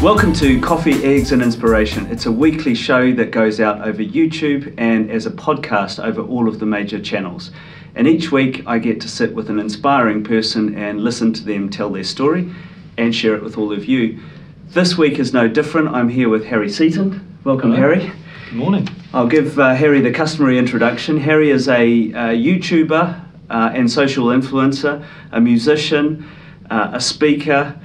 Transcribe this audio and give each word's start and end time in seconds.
Welcome 0.00 0.32
to 0.34 0.60
Coffee, 0.60 1.02
Eggs 1.02 1.32
and 1.32 1.42
Inspiration. 1.42 2.06
It's 2.06 2.26
a 2.26 2.30
weekly 2.30 2.76
show 2.76 3.12
that 3.14 3.32
goes 3.32 3.58
out 3.58 3.80
over 3.80 4.00
YouTube 4.00 4.72
and 4.78 5.10
as 5.10 5.26
a 5.26 5.30
podcast 5.32 6.02
over 6.02 6.22
all 6.22 6.48
of 6.48 6.60
the 6.60 6.66
major 6.66 7.00
channels. 7.00 7.50
And 7.96 8.06
each 8.06 8.30
week 8.30 8.62
I 8.64 8.78
get 8.78 9.00
to 9.00 9.08
sit 9.08 9.34
with 9.34 9.50
an 9.50 9.58
inspiring 9.58 10.22
person 10.22 10.76
and 10.76 11.00
listen 11.00 11.32
to 11.32 11.42
them 11.42 11.68
tell 11.68 11.90
their 11.90 12.04
story 12.04 12.48
and 12.96 13.12
share 13.12 13.34
it 13.34 13.42
with 13.42 13.58
all 13.58 13.72
of 13.72 13.86
you. 13.86 14.20
This 14.68 14.96
week 14.96 15.18
is 15.18 15.32
no 15.32 15.48
different. 15.48 15.88
I'm 15.88 16.08
here 16.08 16.28
with 16.28 16.44
Harry 16.44 16.70
Seaton. 16.70 17.36
Welcome, 17.42 17.72
Hello. 17.72 17.94
Harry. 17.94 18.12
Good 18.50 18.56
morning. 18.56 18.88
I'll 19.12 19.26
give 19.26 19.58
uh, 19.58 19.74
Harry 19.74 20.00
the 20.00 20.12
customary 20.12 20.58
introduction. 20.58 21.18
Harry 21.18 21.50
is 21.50 21.66
a, 21.66 22.12
uh 22.12 22.28
YouTuber 22.28 23.20
uh, 23.50 23.70
and 23.74 23.90
social 23.90 24.26
influencer, 24.26 25.04
a 25.32 25.40
musician, 25.40 26.24
uh, 26.70 26.90
a 26.92 27.00
speaker, 27.00 27.80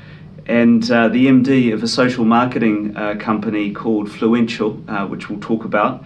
and 0.46 0.90
uh, 0.92 1.08
the 1.08 1.28
MD 1.28 1.74
of 1.74 1.84
a 1.84 1.88
social 1.88 2.26
marketing 2.26 2.96
uh, 2.96 3.16
company 3.20 3.72
called 3.72 4.10
Fluential, 4.10 4.84
uh, 4.90 5.08
which 5.08 5.30
we'll 5.30 5.40
talk 5.40 5.66
about. 5.66 6.04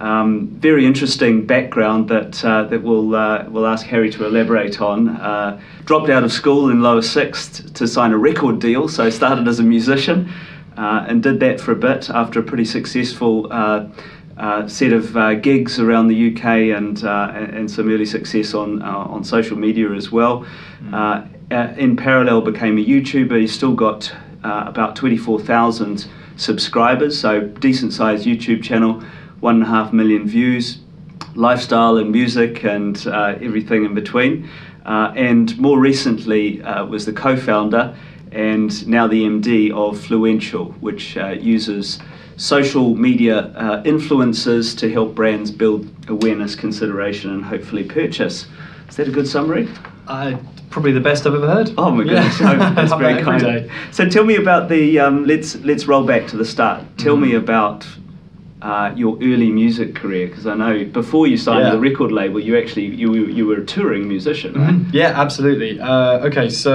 Um, 0.00 0.48
very 0.48 0.86
interesting 0.86 1.46
background 1.46 2.08
that 2.08 2.44
uh, 2.44 2.64
that 2.64 2.82
we'll 2.82 3.14
uh, 3.14 3.44
we'll 3.48 3.66
ask 3.66 3.86
Harry 3.86 4.10
to 4.10 4.26
elaborate 4.26 4.80
on. 4.80 5.08
Uh, 5.08 5.60
dropped 5.84 6.10
out 6.10 6.24
of 6.24 6.32
school 6.32 6.70
in 6.70 6.82
lower 6.82 7.02
sixth 7.02 7.72
to 7.74 7.86
sign 7.86 8.12
a 8.12 8.18
record 8.18 8.58
deal, 8.58 8.88
so 8.88 9.08
started 9.10 9.46
as 9.46 9.60
a 9.60 9.62
musician 9.62 10.32
uh, 10.76 11.04
and 11.08 11.22
did 11.22 11.40
that 11.40 11.60
for 11.60 11.72
a 11.72 11.76
bit 11.76 12.10
after 12.10 12.40
a 12.40 12.42
pretty 12.42 12.64
successful 12.64 13.46
uh, 13.52 13.86
uh, 14.36 14.66
set 14.66 14.92
of 14.92 15.16
uh, 15.16 15.34
gigs 15.34 15.78
around 15.78 16.08
the 16.08 16.34
UK 16.34 16.76
and, 16.76 17.04
uh, 17.04 17.32
and 17.34 17.70
some 17.70 17.88
early 17.88 18.06
success 18.06 18.52
on 18.52 18.82
uh, 18.82 18.86
on 18.86 19.22
social 19.22 19.56
media 19.56 19.92
as 19.92 20.10
well. 20.10 20.44
Uh, 20.92 21.24
in 21.76 21.96
parallel, 21.96 22.40
became 22.40 22.78
a 22.78 22.84
YouTuber. 22.84 23.40
He's 23.40 23.54
still 23.54 23.74
got 23.74 24.12
uh, 24.42 24.64
about 24.66 24.96
twenty 24.96 25.16
four 25.16 25.40
thousand 25.40 26.06
subscribers, 26.36 27.18
so 27.18 27.40
decent 27.40 27.92
sized 27.92 28.26
YouTube 28.26 28.62
channel, 28.62 29.02
one 29.40 29.56
and 29.56 29.64
a 29.64 29.66
half 29.66 29.92
million 29.92 30.26
views 30.26 30.78
lifestyle 31.34 31.96
and 31.96 32.10
music 32.10 32.64
and 32.64 33.06
uh, 33.06 33.36
everything 33.40 33.84
in 33.84 33.94
between. 33.94 34.48
Uh, 34.84 35.12
and 35.16 35.56
more 35.58 35.78
recently 35.78 36.62
uh, 36.62 36.84
was 36.84 37.06
the 37.06 37.12
co-founder 37.12 37.96
and 38.32 38.86
now 38.86 39.06
the 39.06 39.22
MD 39.22 39.70
of 39.70 39.96
Fluential, 39.98 40.72
which 40.80 41.16
uh, 41.16 41.28
uses 41.28 42.00
social 42.36 42.94
media 42.96 43.38
uh, 43.38 43.82
influencers 43.84 44.76
to 44.76 44.92
help 44.92 45.14
brands 45.14 45.50
build 45.50 45.88
awareness, 46.08 46.56
consideration, 46.56 47.30
and 47.30 47.44
hopefully 47.44 47.84
purchase. 47.84 48.46
Is 48.88 48.96
that 48.96 49.08
a 49.08 49.12
good 49.12 49.28
summary? 49.28 49.68
Uh, 50.06 50.36
probably 50.70 50.92
the 50.92 51.00
best 51.00 51.26
I've 51.26 51.34
ever 51.34 51.46
heard. 51.46 51.72
Oh 51.78 51.90
my 51.90 52.04
Yeah. 52.04 52.14
goodness, 52.14 52.40
oh, 52.40 52.56
that's 52.74 52.92
very 52.94 53.22
kind. 53.22 53.40
day. 53.42 53.70
So 53.90 54.08
tell 54.08 54.24
me 54.24 54.36
about 54.36 54.68
the. 54.68 54.98
Um, 54.98 55.24
let's 55.24 55.56
let's 55.64 55.86
roll 55.86 56.04
back 56.04 56.26
to 56.28 56.36
the 56.36 56.44
start. 56.44 56.82
Tell 56.98 57.16
me 57.16 57.30
Mhm. 57.32 57.38
about 57.38 57.86
uh, 58.64 58.90
your 58.96 59.16
early 59.22 59.50
music 59.50 59.94
career, 59.94 60.26
because 60.26 60.46
I 60.46 60.54
know 60.54 60.84
before 60.86 61.26
you 61.26 61.36
signed 61.36 61.66
Yeah. 61.66 61.72
the 61.72 61.78
record 61.78 62.10
label, 62.10 62.40
you 62.40 62.56
actually 62.56 62.86
you 62.86 63.10
were- 63.10 63.30
you 63.38 63.44
were 63.46 63.56
a 63.56 63.64
touring 63.74 64.08
musician, 64.08 64.54
right? 64.54 64.72
Mhm. 64.74 64.86
Yeah, 64.92 65.12
absolutely. 65.24 65.78
Uh, 65.78 66.26
okay, 66.28 66.48
so 66.48 66.74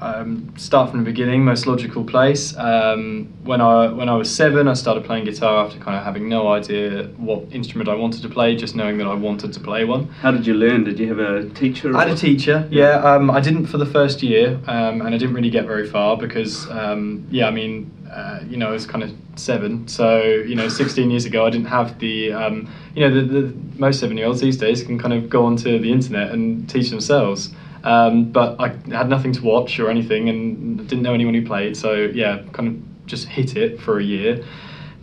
um, 0.00 0.28
start 0.56 0.90
from 0.90 0.98
the 0.98 1.04
beginning. 1.04 1.44
Most 1.44 1.66
logical 1.68 2.02
place. 2.02 2.56
Um, 2.58 3.28
when 3.44 3.60
I 3.60 3.86
when 3.98 4.08
I 4.08 4.16
was 4.16 4.28
seven, 4.42 4.66
I 4.66 4.74
started 4.74 5.04
playing 5.04 5.24
guitar 5.26 5.64
after 5.64 5.78
kind 5.78 5.96
of 5.96 6.02
having 6.02 6.28
no 6.28 6.48
idea 6.58 7.06
what 7.28 7.40
instrument 7.52 7.88
I 7.88 7.94
wanted 7.94 8.20
to 8.22 8.28
play, 8.28 8.56
just 8.56 8.74
knowing 8.74 8.98
that 8.98 9.06
I 9.06 9.14
wanted 9.14 9.52
to 9.52 9.60
play 9.60 9.84
one. 9.84 10.08
How 10.22 10.32
did 10.32 10.44
you 10.48 10.54
learn? 10.54 10.82
Did 10.84 10.98
you 10.98 11.06
have 11.12 11.20
a 11.20 11.44
teacher? 11.62 11.96
I 11.96 12.00
had 12.04 12.10
a 12.10 12.20
teacher. 12.28 12.56
Yeah, 12.70 12.94
um, 13.10 13.30
I 13.30 13.40
didn't 13.40 13.66
for 13.66 13.78
the 13.78 13.86
first 13.98 14.22
year, 14.24 14.58
um, 14.66 14.94
and 15.02 15.14
I 15.14 15.18
didn't 15.18 15.34
really 15.34 15.50
get 15.58 15.66
very 15.66 15.86
far 15.86 16.16
because, 16.16 16.66
um, 16.82 17.22
yeah, 17.30 17.46
I 17.46 17.52
mean, 17.52 17.90
uh, 18.18 18.40
you 18.48 18.56
know, 18.56 18.68
I 18.68 18.72
was 18.72 18.86
kind 18.86 19.04
of 19.04 19.14
seven, 19.36 19.86
so 19.86 20.22
you 20.22 20.56
know, 20.56 20.68
16 20.68 21.10
years 21.10 21.24
ago, 21.24 21.46
I 21.46 21.50
didn't 21.50 21.68
have 21.68 21.98
the, 22.00 22.32
um, 22.32 22.68
you 22.94 23.08
know, 23.08 23.14
the, 23.14 23.22
the 23.40 23.54
most 23.78 24.00
seven-year-olds 24.00 24.40
these 24.40 24.56
days 24.56 24.82
can 24.82 24.98
kind 24.98 25.14
of 25.14 25.30
go 25.30 25.44
onto 25.44 25.78
the 25.78 25.92
internet 25.92 26.32
and 26.32 26.68
teach 26.68 26.90
themselves. 26.90 27.50
Um, 27.84 28.32
but 28.32 28.60
I 28.60 28.68
had 28.92 29.08
nothing 29.08 29.32
to 29.34 29.42
watch 29.42 29.78
or 29.78 29.88
anything, 29.88 30.28
and 30.28 30.78
didn't 30.88 31.02
know 31.02 31.14
anyone 31.14 31.34
who 31.34 31.46
played. 31.46 31.76
So 31.76 31.94
yeah, 31.94 32.42
kind 32.52 32.68
of 32.68 33.06
just 33.06 33.28
hit 33.28 33.56
it 33.56 33.80
for 33.80 33.98
a 33.98 34.04
year 34.04 34.44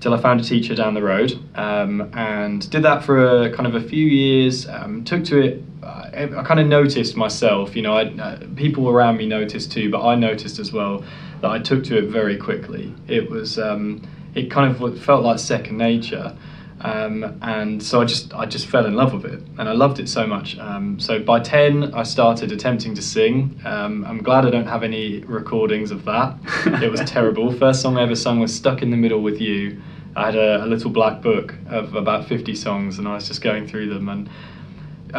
till 0.02 0.14
I 0.14 0.18
found 0.18 0.42
a 0.42 0.44
teacher 0.44 0.76
down 0.76 0.94
the 0.94 1.02
road 1.02 1.40
um, 1.56 2.12
and 2.14 2.70
did 2.70 2.84
that 2.84 3.04
for 3.04 3.46
a, 3.46 3.56
kind 3.56 3.66
of 3.66 3.76
a 3.76 3.88
few 3.88 4.06
years. 4.06 4.68
Um, 4.68 5.04
took 5.06 5.24
to 5.26 5.40
it. 5.40 5.64
I, 5.82 6.30
I 6.38 6.44
kind 6.44 6.60
of 6.60 6.68
noticed 6.68 7.16
myself. 7.16 7.76
You 7.76 7.82
know, 7.82 7.94
I, 7.94 8.06
uh, 8.06 8.40
people 8.56 8.90
around 8.90 9.18
me 9.18 9.26
noticed 9.26 9.72
too, 9.72 9.90
but 9.90 10.06
I 10.06 10.16
noticed 10.16 10.60
as 10.60 10.74
well 10.74 11.04
that 11.42 11.52
I 11.52 11.60
took 11.60 11.84
to 11.86 11.98
it 11.98 12.10
very 12.10 12.38
quickly. 12.38 12.94
It 13.08 13.30
was. 13.30 13.60
Um, 13.60 14.02
it 14.36 14.52
kind 14.52 14.76
of 14.76 15.02
felt 15.02 15.24
like 15.24 15.40
second 15.40 15.78
nature. 15.78 16.36
Um, 16.82 17.40
and 17.42 17.82
so 17.82 18.02
I 18.02 18.06
just 18.06 18.34
I 18.34 18.46
just 18.46 18.68
fell 18.68 18.86
in 18.86 18.96
love 18.96 19.14
with 19.14 19.26
it, 19.26 19.42
and 19.58 19.70
I 19.70 19.72
loved 19.72 20.00
it 20.00 20.10
so 20.10 20.28
much. 20.28 20.58
Um, 20.60 21.00
so 21.00 21.20
by 21.20 21.40
ten, 21.40 21.94
I 21.96 22.04
started 22.04 22.52
attempting 22.52 22.94
to 22.96 23.02
sing. 23.02 23.60
Um, 23.66 24.04
I'm 24.06 24.22
glad 24.22 24.46
I 24.46 24.50
don't 24.50 24.68
have 24.68 24.84
any 24.84 25.22
recordings 25.22 25.90
of 25.90 26.04
that. 26.06 26.38
it 26.84 26.92
was 26.92 27.00
terrible. 27.02 27.52
First 27.54 27.82
song 27.82 27.98
I 27.98 28.04
ever 28.04 28.16
sung 28.16 28.40
was 28.40 28.54
"Stuck 28.54 28.82
in 28.82 28.92
the 28.92 28.98
Middle 28.98 29.22
with 29.22 29.40
You." 29.40 29.82
I 30.18 30.26
had 30.28 30.36
a, 30.36 30.64
a 30.64 30.68
little 30.68 30.92
black 30.92 31.22
book 31.22 31.56
of 31.68 31.96
about 31.96 32.26
50 32.28 32.56
songs, 32.56 33.00
and 33.00 33.08
I 33.08 33.16
was 33.16 33.28
just 33.28 33.42
going 33.42 33.68
through 33.68 33.90
them. 33.90 34.08
And 34.08 34.30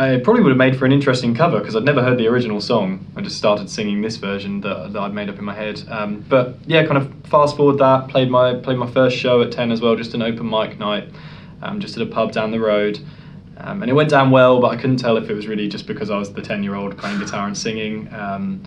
it 0.04 0.24
probably 0.24 0.42
would 0.42 0.50
have 0.50 0.58
made 0.58 0.76
for 0.76 0.84
an 0.84 0.92
interesting 0.92 1.34
cover 1.34 1.58
because 1.58 1.74
I'd 1.74 1.84
never 1.84 2.02
heard 2.02 2.18
the 2.18 2.26
original 2.26 2.60
song. 2.60 3.06
I 3.16 3.20
just 3.20 3.36
started 3.36 3.70
singing 3.70 4.02
this 4.02 4.16
version 4.16 4.60
that, 4.60 4.92
that 4.92 5.00
I'd 5.00 5.14
made 5.14 5.28
up 5.28 5.38
in 5.38 5.44
my 5.44 5.54
head. 5.54 5.82
Um, 5.88 6.24
but 6.28 6.58
yeah, 6.66 6.84
kind 6.84 6.98
of 6.98 7.12
fast 7.26 7.56
forward 7.56 7.78
that. 7.78 8.08
Played 8.08 8.30
my 8.30 8.54
played 8.54 8.78
my 8.78 8.90
first 8.90 9.16
show 9.16 9.42
at 9.42 9.52
10 9.52 9.72
as 9.72 9.80
well, 9.80 9.96
just 9.96 10.14
an 10.14 10.22
open 10.22 10.48
mic 10.48 10.78
night, 10.78 11.08
um, 11.62 11.80
just 11.80 11.96
at 11.96 12.02
a 12.02 12.06
pub 12.06 12.32
down 12.32 12.50
the 12.50 12.60
road. 12.60 12.98
Um, 13.58 13.82
and 13.82 13.90
it 13.90 13.94
went 13.94 14.10
down 14.10 14.30
well, 14.30 14.60
but 14.60 14.68
I 14.68 14.76
couldn't 14.76 14.98
tell 14.98 15.16
if 15.16 15.30
it 15.30 15.34
was 15.34 15.46
really 15.46 15.66
just 15.66 15.86
because 15.86 16.10
I 16.10 16.18
was 16.18 16.32
the 16.32 16.42
10 16.42 16.62
year 16.62 16.74
old 16.74 16.96
playing 16.98 17.18
guitar 17.18 17.46
and 17.46 17.56
singing. 17.56 18.12
Um, 18.12 18.62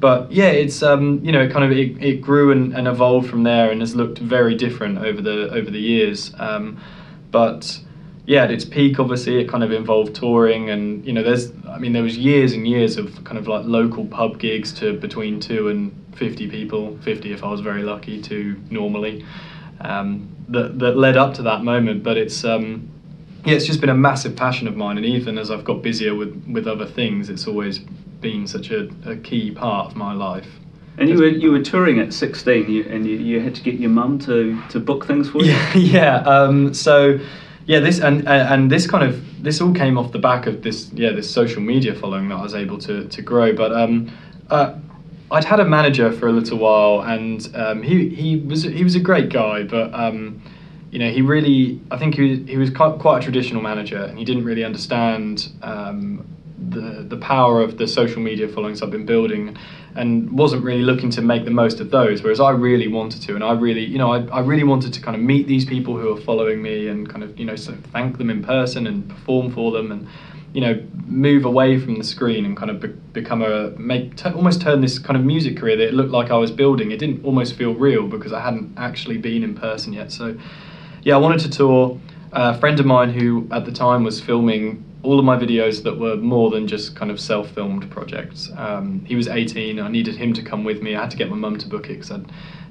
but 0.00 0.30
yeah, 0.30 0.50
it's 0.50 0.82
um, 0.82 1.20
you 1.24 1.32
know 1.32 1.42
it 1.42 1.50
kind 1.50 1.64
of 1.64 1.72
it, 1.72 2.02
it 2.02 2.20
grew 2.20 2.52
and, 2.52 2.74
and 2.74 2.86
evolved 2.86 3.30
from 3.30 3.42
there 3.42 3.70
and 3.70 3.80
has 3.80 3.96
looked 3.96 4.18
very 4.18 4.54
different 4.54 4.98
over 4.98 5.22
the 5.22 5.48
over 5.50 5.70
the 5.70 5.80
years. 5.80 6.34
Um, 6.38 6.78
but 7.30 7.80
yeah, 8.26 8.44
at 8.44 8.50
its 8.50 8.64
peak, 8.64 8.98
obviously, 8.98 9.40
it 9.40 9.48
kind 9.48 9.62
of 9.62 9.70
involved 9.70 10.14
touring, 10.14 10.70
and 10.70 11.04
you 11.04 11.12
know, 11.12 11.22
there's, 11.22 11.52
I 11.68 11.78
mean, 11.78 11.92
there 11.92 12.02
was 12.02 12.16
years 12.16 12.54
and 12.54 12.66
years 12.66 12.96
of 12.96 13.22
kind 13.24 13.38
of 13.38 13.46
like 13.46 13.66
local 13.66 14.06
pub 14.06 14.38
gigs 14.38 14.72
to 14.74 14.94
between 14.98 15.40
two 15.40 15.68
and 15.68 15.94
fifty 16.14 16.48
people, 16.48 16.96
fifty 17.02 17.32
if 17.32 17.44
I 17.44 17.50
was 17.50 17.60
very 17.60 17.82
lucky, 17.82 18.22
to 18.22 18.60
normally, 18.70 19.24
um, 19.80 20.28
that 20.48 20.78
that 20.78 20.96
led 20.96 21.16
up 21.16 21.34
to 21.34 21.42
that 21.42 21.64
moment. 21.64 22.02
But 22.02 22.16
it's 22.16 22.44
um, 22.44 22.88
yeah, 23.44 23.54
it's 23.54 23.66
just 23.66 23.80
been 23.80 23.90
a 23.90 23.94
massive 23.94 24.36
passion 24.36 24.68
of 24.68 24.76
mine, 24.76 24.96
and 24.96 25.04
even 25.04 25.36
as 25.36 25.50
I've 25.50 25.64
got 25.64 25.82
busier 25.82 26.14
with 26.14 26.44
with 26.48 26.66
other 26.66 26.86
things, 26.86 27.28
it's 27.28 27.46
always 27.46 27.80
been 28.20 28.46
such 28.46 28.70
a, 28.70 28.88
a 29.04 29.16
key 29.16 29.50
part 29.50 29.90
of 29.90 29.96
my 29.96 30.14
life. 30.14 30.48
And 30.96 31.08
you 31.08 31.18
were 31.18 31.28
you 31.28 31.50
were 31.50 31.62
touring 31.62 31.98
at 31.98 32.14
16, 32.14 32.70
you, 32.70 32.84
and 32.84 33.06
you, 33.06 33.16
you 33.16 33.40
had 33.40 33.54
to 33.56 33.62
get 33.62 33.74
your 33.74 33.90
mum 33.90 34.18
to, 34.20 34.60
to 34.70 34.78
book 34.80 35.06
things 35.06 35.28
for 35.28 35.42
you. 35.42 35.52
Yeah, 35.74 35.74
yeah. 35.74 36.16
Um, 36.18 36.72
so, 36.72 37.18
yeah, 37.66 37.80
this 37.80 38.00
and 38.00 38.28
and 38.28 38.70
this 38.70 38.86
kind 38.86 39.04
of 39.04 39.42
this 39.42 39.60
all 39.60 39.72
came 39.72 39.96
off 39.96 40.12
the 40.12 40.18
back 40.18 40.46
of 40.46 40.62
this 40.62 40.90
yeah 40.92 41.12
this 41.12 41.30
social 41.30 41.62
media 41.62 41.94
following 41.94 42.28
that 42.28 42.36
I 42.36 42.42
was 42.42 42.54
able 42.54 42.78
to 42.78 43.08
to 43.08 43.22
grow. 43.22 43.54
But 43.54 43.72
um, 43.72 44.10
uh, 44.50 44.74
I'd 45.30 45.44
had 45.44 45.60
a 45.60 45.64
manager 45.64 46.12
for 46.12 46.28
a 46.28 46.32
little 46.32 46.58
while, 46.58 47.00
and 47.02 47.48
um, 47.54 47.82
he 47.82 48.08
he 48.10 48.36
was 48.36 48.64
he 48.64 48.84
was 48.84 48.94
a 48.94 49.00
great 49.00 49.30
guy, 49.30 49.62
but 49.62 49.94
um, 49.94 50.42
you 50.90 50.98
know 50.98 51.10
he 51.10 51.22
really 51.22 51.80
I 51.90 51.96
think 51.96 52.16
he 52.16 52.22
was, 52.22 52.38
he 52.48 52.56
was 52.56 52.70
quite, 52.70 52.98
quite 52.98 53.18
a 53.18 53.22
traditional 53.22 53.62
manager, 53.62 54.02
and 54.02 54.18
he 54.18 54.24
didn't 54.24 54.44
really 54.44 54.64
understand. 54.64 55.48
Um, 55.62 56.26
the, 56.56 57.04
the 57.06 57.16
power 57.18 57.60
of 57.60 57.76
the 57.76 57.86
social 57.86 58.22
media 58.22 58.48
followings 58.48 58.80
I've 58.80 58.90
been 58.90 59.04
building 59.04 59.56
and 59.96 60.36
wasn't 60.36 60.62
really 60.64 60.82
looking 60.82 61.10
to 61.10 61.22
make 61.22 61.44
the 61.44 61.50
most 61.50 61.80
of 61.80 61.90
those 61.90 62.22
whereas 62.22 62.40
I 62.40 62.50
really 62.50 62.88
wanted 62.88 63.22
to. 63.22 63.34
And 63.34 63.44
I 63.44 63.52
really 63.52 63.84
you 63.84 63.98
know 63.98 64.12
I, 64.12 64.24
I 64.26 64.40
really 64.40 64.64
wanted 64.64 64.92
to 64.94 65.00
kind 65.00 65.16
of 65.16 65.22
meet 65.22 65.46
these 65.46 65.64
people 65.64 65.96
who 65.96 66.16
are 66.16 66.20
following 66.20 66.62
me 66.62 66.88
and 66.88 67.08
kind 67.08 67.22
of 67.22 67.38
you 67.38 67.44
know 67.44 67.56
so 67.56 67.74
thank 67.92 68.18
them 68.18 68.30
in 68.30 68.42
person 68.42 68.86
and 68.86 69.08
perform 69.08 69.52
for 69.52 69.72
them 69.72 69.92
and 69.92 70.06
you 70.52 70.60
know 70.60 70.80
move 71.06 71.44
away 71.44 71.78
from 71.78 71.96
the 71.98 72.04
screen 72.04 72.44
and 72.44 72.56
kind 72.56 72.70
of 72.70 72.80
be, 72.80 72.88
become 72.88 73.42
a 73.42 73.70
make 73.70 74.16
t- 74.16 74.30
almost 74.30 74.60
turn 74.60 74.80
this 74.80 74.98
kind 74.98 75.16
of 75.16 75.24
music 75.24 75.56
career 75.56 75.76
that 75.76 75.88
it 75.88 75.94
looked 75.94 76.12
like 76.12 76.30
I 76.30 76.36
was 76.36 76.50
building. 76.50 76.90
It 76.90 76.98
didn't 76.98 77.24
almost 77.24 77.54
feel 77.54 77.74
real 77.74 78.06
because 78.06 78.32
I 78.32 78.40
hadn't 78.40 78.74
actually 78.76 79.18
been 79.18 79.42
in 79.42 79.54
person 79.54 79.92
yet. 79.92 80.12
So 80.12 80.36
yeah 81.02 81.14
I 81.14 81.18
wanted 81.18 81.40
to 81.40 81.50
tour. 81.50 82.00
A 82.32 82.58
friend 82.58 82.80
of 82.80 82.86
mine 82.86 83.10
who 83.10 83.46
at 83.52 83.64
the 83.64 83.70
time 83.70 84.02
was 84.02 84.20
filming 84.20 84.84
all 85.04 85.18
of 85.18 85.24
my 85.24 85.36
videos 85.36 85.82
that 85.82 85.98
were 85.98 86.16
more 86.16 86.50
than 86.50 86.66
just 86.66 86.96
kind 86.96 87.10
of 87.10 87.20
self-filmed 87.20 87.90
projects. 87.90 88.50
Um, 88.56 89.04
he 89.04 89.14
was 89.14 89.28
18. 89.28 89.78
I 89.78 89.88
needed 89.88 90.16
him 90.16 90.32
to 90.32 90.42
come 90.42 90.64
with 90.64 90.82
me. 90.82 90.96
I 90.96 91.02
had 91.02 91.10
to 91.10 91.16
get 91.16 91.28
my 91.28 91.36
mum 91.36 91.58
to 91.58 91.68
book 91.68 91.90
it 91.90 92.00
because 92.00 92.10
I 92.10 92.20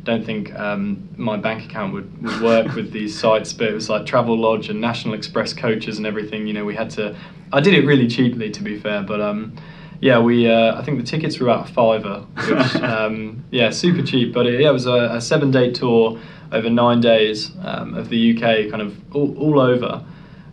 don't 0.03 0.25
think 0.25 0.53
um, 0.55 1.07
my 1.15 1.37
bank 1.37 1.63
account 1.63 1.93
would, 1.93 2.23
would 2.23 2.41
work 2.41 2.75
with 2.75 2.91
these 2.91 3.17
sites. 3.17 3.53
But 3.53 3.67
it 3.67 3.73
was 3.73 3.87
like 3.89 4.05
Travelodge 4.05 4.69
and 4.69 4.81
National 4.81 5.13
Express 5.13 5.53
coaches 5.53 5.97
and 5.97 6.07
everything. 6.07 6.47
You 6.47 6.53
know, 6.53 6.65
we 6.65 6.75
had 6.75 6.89
to. 6.91 7.15
I 7.53 7.61
did 7.61 7.75
it 7.75 7.85
really 7.85 8.07
cheaply, 8.07 8.49
to 8.49 8.63
be 8.63 8.79
fair, 8.79 9.03
but 9.03 9.21
um, 9.21 9.55
yeah, 10.01 10.19
we 10.19 10.49
uh, 10.49 10.77
I 10.77 10.83
think 10.83 10.97
the 10.99 11.05
tickets 11.05 11.39
were 11.39 11.47
about 11.47 11.69
a 11.69 11.73
fiver, 11.73 12.25
which 12.35 12.75
um, 12.81 13.43
yeah, 13.51 13.69
super 13.69 14.01
cheap. 14.01 14.33
But 14.33 14.47
it, 14.47 14.59
yeah, 14.59 14.69
it 14.69 14.73
was 14.73 14.87
a, 14.87 15.11
a 15.11 15.21
seven 15.21 15.51
day 15.51 15.71
tour 15.71 16.19
over 16.51 16.69
nine 16.69 16.99
days 16.99 17.51
um, 17.63 17.93
of 17.93 18.09
the 18.09 18.35
UK, 18.35 18.69
kind 18.71 18.81
of 18.81 19.15
all, 19.15 19.37
all 19.37 19.59
over. 19.59 20.03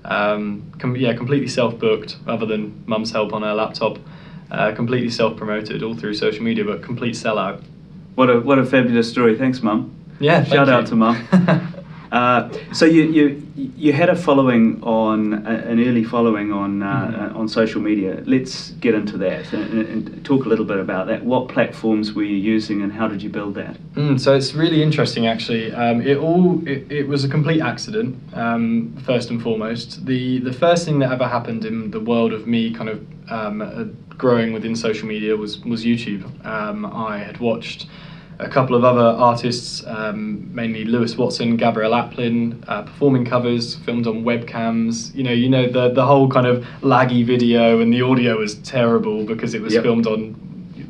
Um, 0.04 0.72
com- 0.78 0.96
yeah, 0.96 1.14
completely 1.14 1.48
self 1.48 1.78
booked, 1.78 2.16
other 2.26 2.46
than 2.46 2.82
mum's 2.86 3.12
help 3.12 3.32
on 3.32 3.42
her 3.42 3.54
laptop. 3.54 3.98
Uh, 4.50 4.72
completely 4.72 5.10
self 5.10 5.36
promoted, 5.36 5.82
all 5.82 5.94
through 5.94 6.14
social 6.14 6.42
media, 6.42 6.64
but 6.64 6.82
complete 6.82 7.14
sellout. 7.14 7.62
What 8.14 8.28
a 8.30 8.40
what 8.40 8.58
a 8.58 8.66
fabulous 8.66 9.08
story. 9.10 9.36
Thanks, 9.38 9.62
Mum. 9.62 9.94
Yeah, 10.18 10.44
Shout 10.44 10.68
out 10.68 10.82
you. 10.84 10.88
to 10.88 10.96
Mum. 10.96 11.68
Uh, 12.12 12.50
so 12.72 12.84
you, 12.84 13.04
you 13.04 13.42
you 13.54 13.92
had 13.92 14.08
a 14.08 14.16
following 14.16 14.82
on 14.82 15.46
an 15.46 15.78
early 15.86 16.02
following 16.02 16.52
on 16.52 16.82
uh, 16.82 17.30
uh, 17.34 17.38
on 17.38 17.48
social 17.48 17.80
media. 17.80 18.22
Let's 18.26 18.70
get 18.72 18.94
into 18.94 19.16
that 19.18 19.52
and, 19.52 19.86
and 19.86 20.24
talk 20.24 20.44
a 20.44 20.48
little 20.48 20.64
bit 20.64 20.78
about 20.78 21.06
that. 21.06 21.24
What 21.24 21.48
platforms 21.48 22.12
were 22.12 22.24
you 22.24 22.36
using 22.36 22.82
and 22.82 22.92
how 22.92 23.06
did 23.06 23.22
you 23.22 23.30
build 23.30 23.54
that? 23.54 23.76
Mm, 23.94 24.18
so 24.18 24.34
it's 24.34 24.54
really 24.54 24.82
interesting, 24.82 25.26
actually. 25.26 25.72
Um, 25.72 26.02
it 26.02 26.16
all 26.16 26.66
it, 26.68 26.90
it 26.90 27.06
was 27.06 27.24
a 27.24 27.28
complete 27.28 27.60
accident. 27.60 28.18
Um, 28.34 28.96
first 29.04 29.30
and 29.30 29.40
foremost, 29.40 30.04
the 30.06 30.38
the 30.38 30.52
first 30.52 30.84
thing 30.84 30.98
that 31.00 31.12
ever 31.12 31.28
happened 31.28 31.64
in 31.64 31.90
the 31.92 32.00
world 32.00 32.32
of 32.32 32.46
me 32.46 32.72
kind 32.74 32.88
of 32.88 33.06
um, 33.30 33.62
uh, 33.62 33.84
growing 34.16 34.52
within 34.52 34.74
social 34.74 35.06
media 35.06 35.36
was 35.36 35.60
was 35.64 35.84
YouTube. 35.84 36.24
Um, 36.44 36.84
I 36.86 37.18
had 37.18 37.38
watched 37.38 37.86
a 38.40 38.48
couple 38.48 38.74
of 38.74 38.84
other 38.84 39.00
artists, 39.00 39.84
um, 39.86 40.52
mainly 40.54 40.84
Lewis 40.84 41.16
Watson, 41.16 41.56
Gabrielle 41.56 41.92
Aplin, 41.92 42.62
uh, 42.68 42.82
performing 42.82 43.24
covers 43.24 43.76
filmed 43.76 44.06
on 44.06 44.24
webcams. 44.24 45.14
You 45.14 45.22
know, 45.24 45.32
you 45.32 45.48
know 45.48 45.68
the 45.70 45.90
the 45.90 46.04
whole 46.04 46.28
kind 46.28 46.46
of 46.46 46.64
laggy 46.82 47.24
video 47.24 47.80
and 47.80 47.92
the 47.92 48.02
audio 48.02 48.38
was 48.38 48.54
terrible 48.56 49.24
because 49.24 49.54
it 49.54 49.62
was 49.62 49.74
Yep. 49.74 49.82
filmed 49.82 50.06
on 50.06 50.34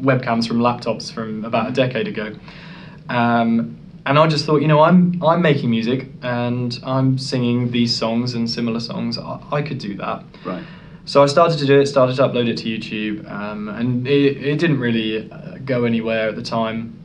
webcams 0.03 0.47
from 0.49 0.59
laptops 0.59 1.13
from 1.13 1.45
about 1.45 1.69
a 1.69 1.73
decade 1.73 2.09
ago. 2.09 2.35
Um, 3.09 3.77
and 4.07 4.19
I 4.19 4.27
just 4.27 4.47
thought, 4.47 4.63
you 4.63 4.69
know, 4.69 4.81
I'm 4.81 5.23
I'm 5.23 5.43
making 5.43 5.71
music 5.71 6.09
and 6.23 6.79
I'm 6.85 7.19
singing 7.19 7.71
these 7.71 7.97
songs 7.97 8.35
and 8.35 8.49
similar 8.49 8.81
songs. 8.81 9.19
I, 9.19 9.41
I 9.53 9.63
could 9.63 9.79
do 9.79 9.95
that. 9.97 10.25
Right. 10.45 10.65
So 11.05 11.23
I 11.23 11.27
started 11.27 11.59
to 11.59 11.67
do 11.67 11.81
it, 11.81 11.87
started 11.87 12.17
to 12.17 12.23
upload 12.23 12.49
it 12.49 12.57
to 12.59 12.67
YouTube, 12.67 13.29
um, 13.31 13.69
and 13.69 14.07
it, 14.07 14.37
it 14.37 14.59
didn't 14.59 14.79
really 14.79 15.29
uh, 15.31 15.59
go 15.65 15.85
anywhere 15.85 16.29
at 16.29 16.37
the 16.37 16.43
time. 16.43 16.97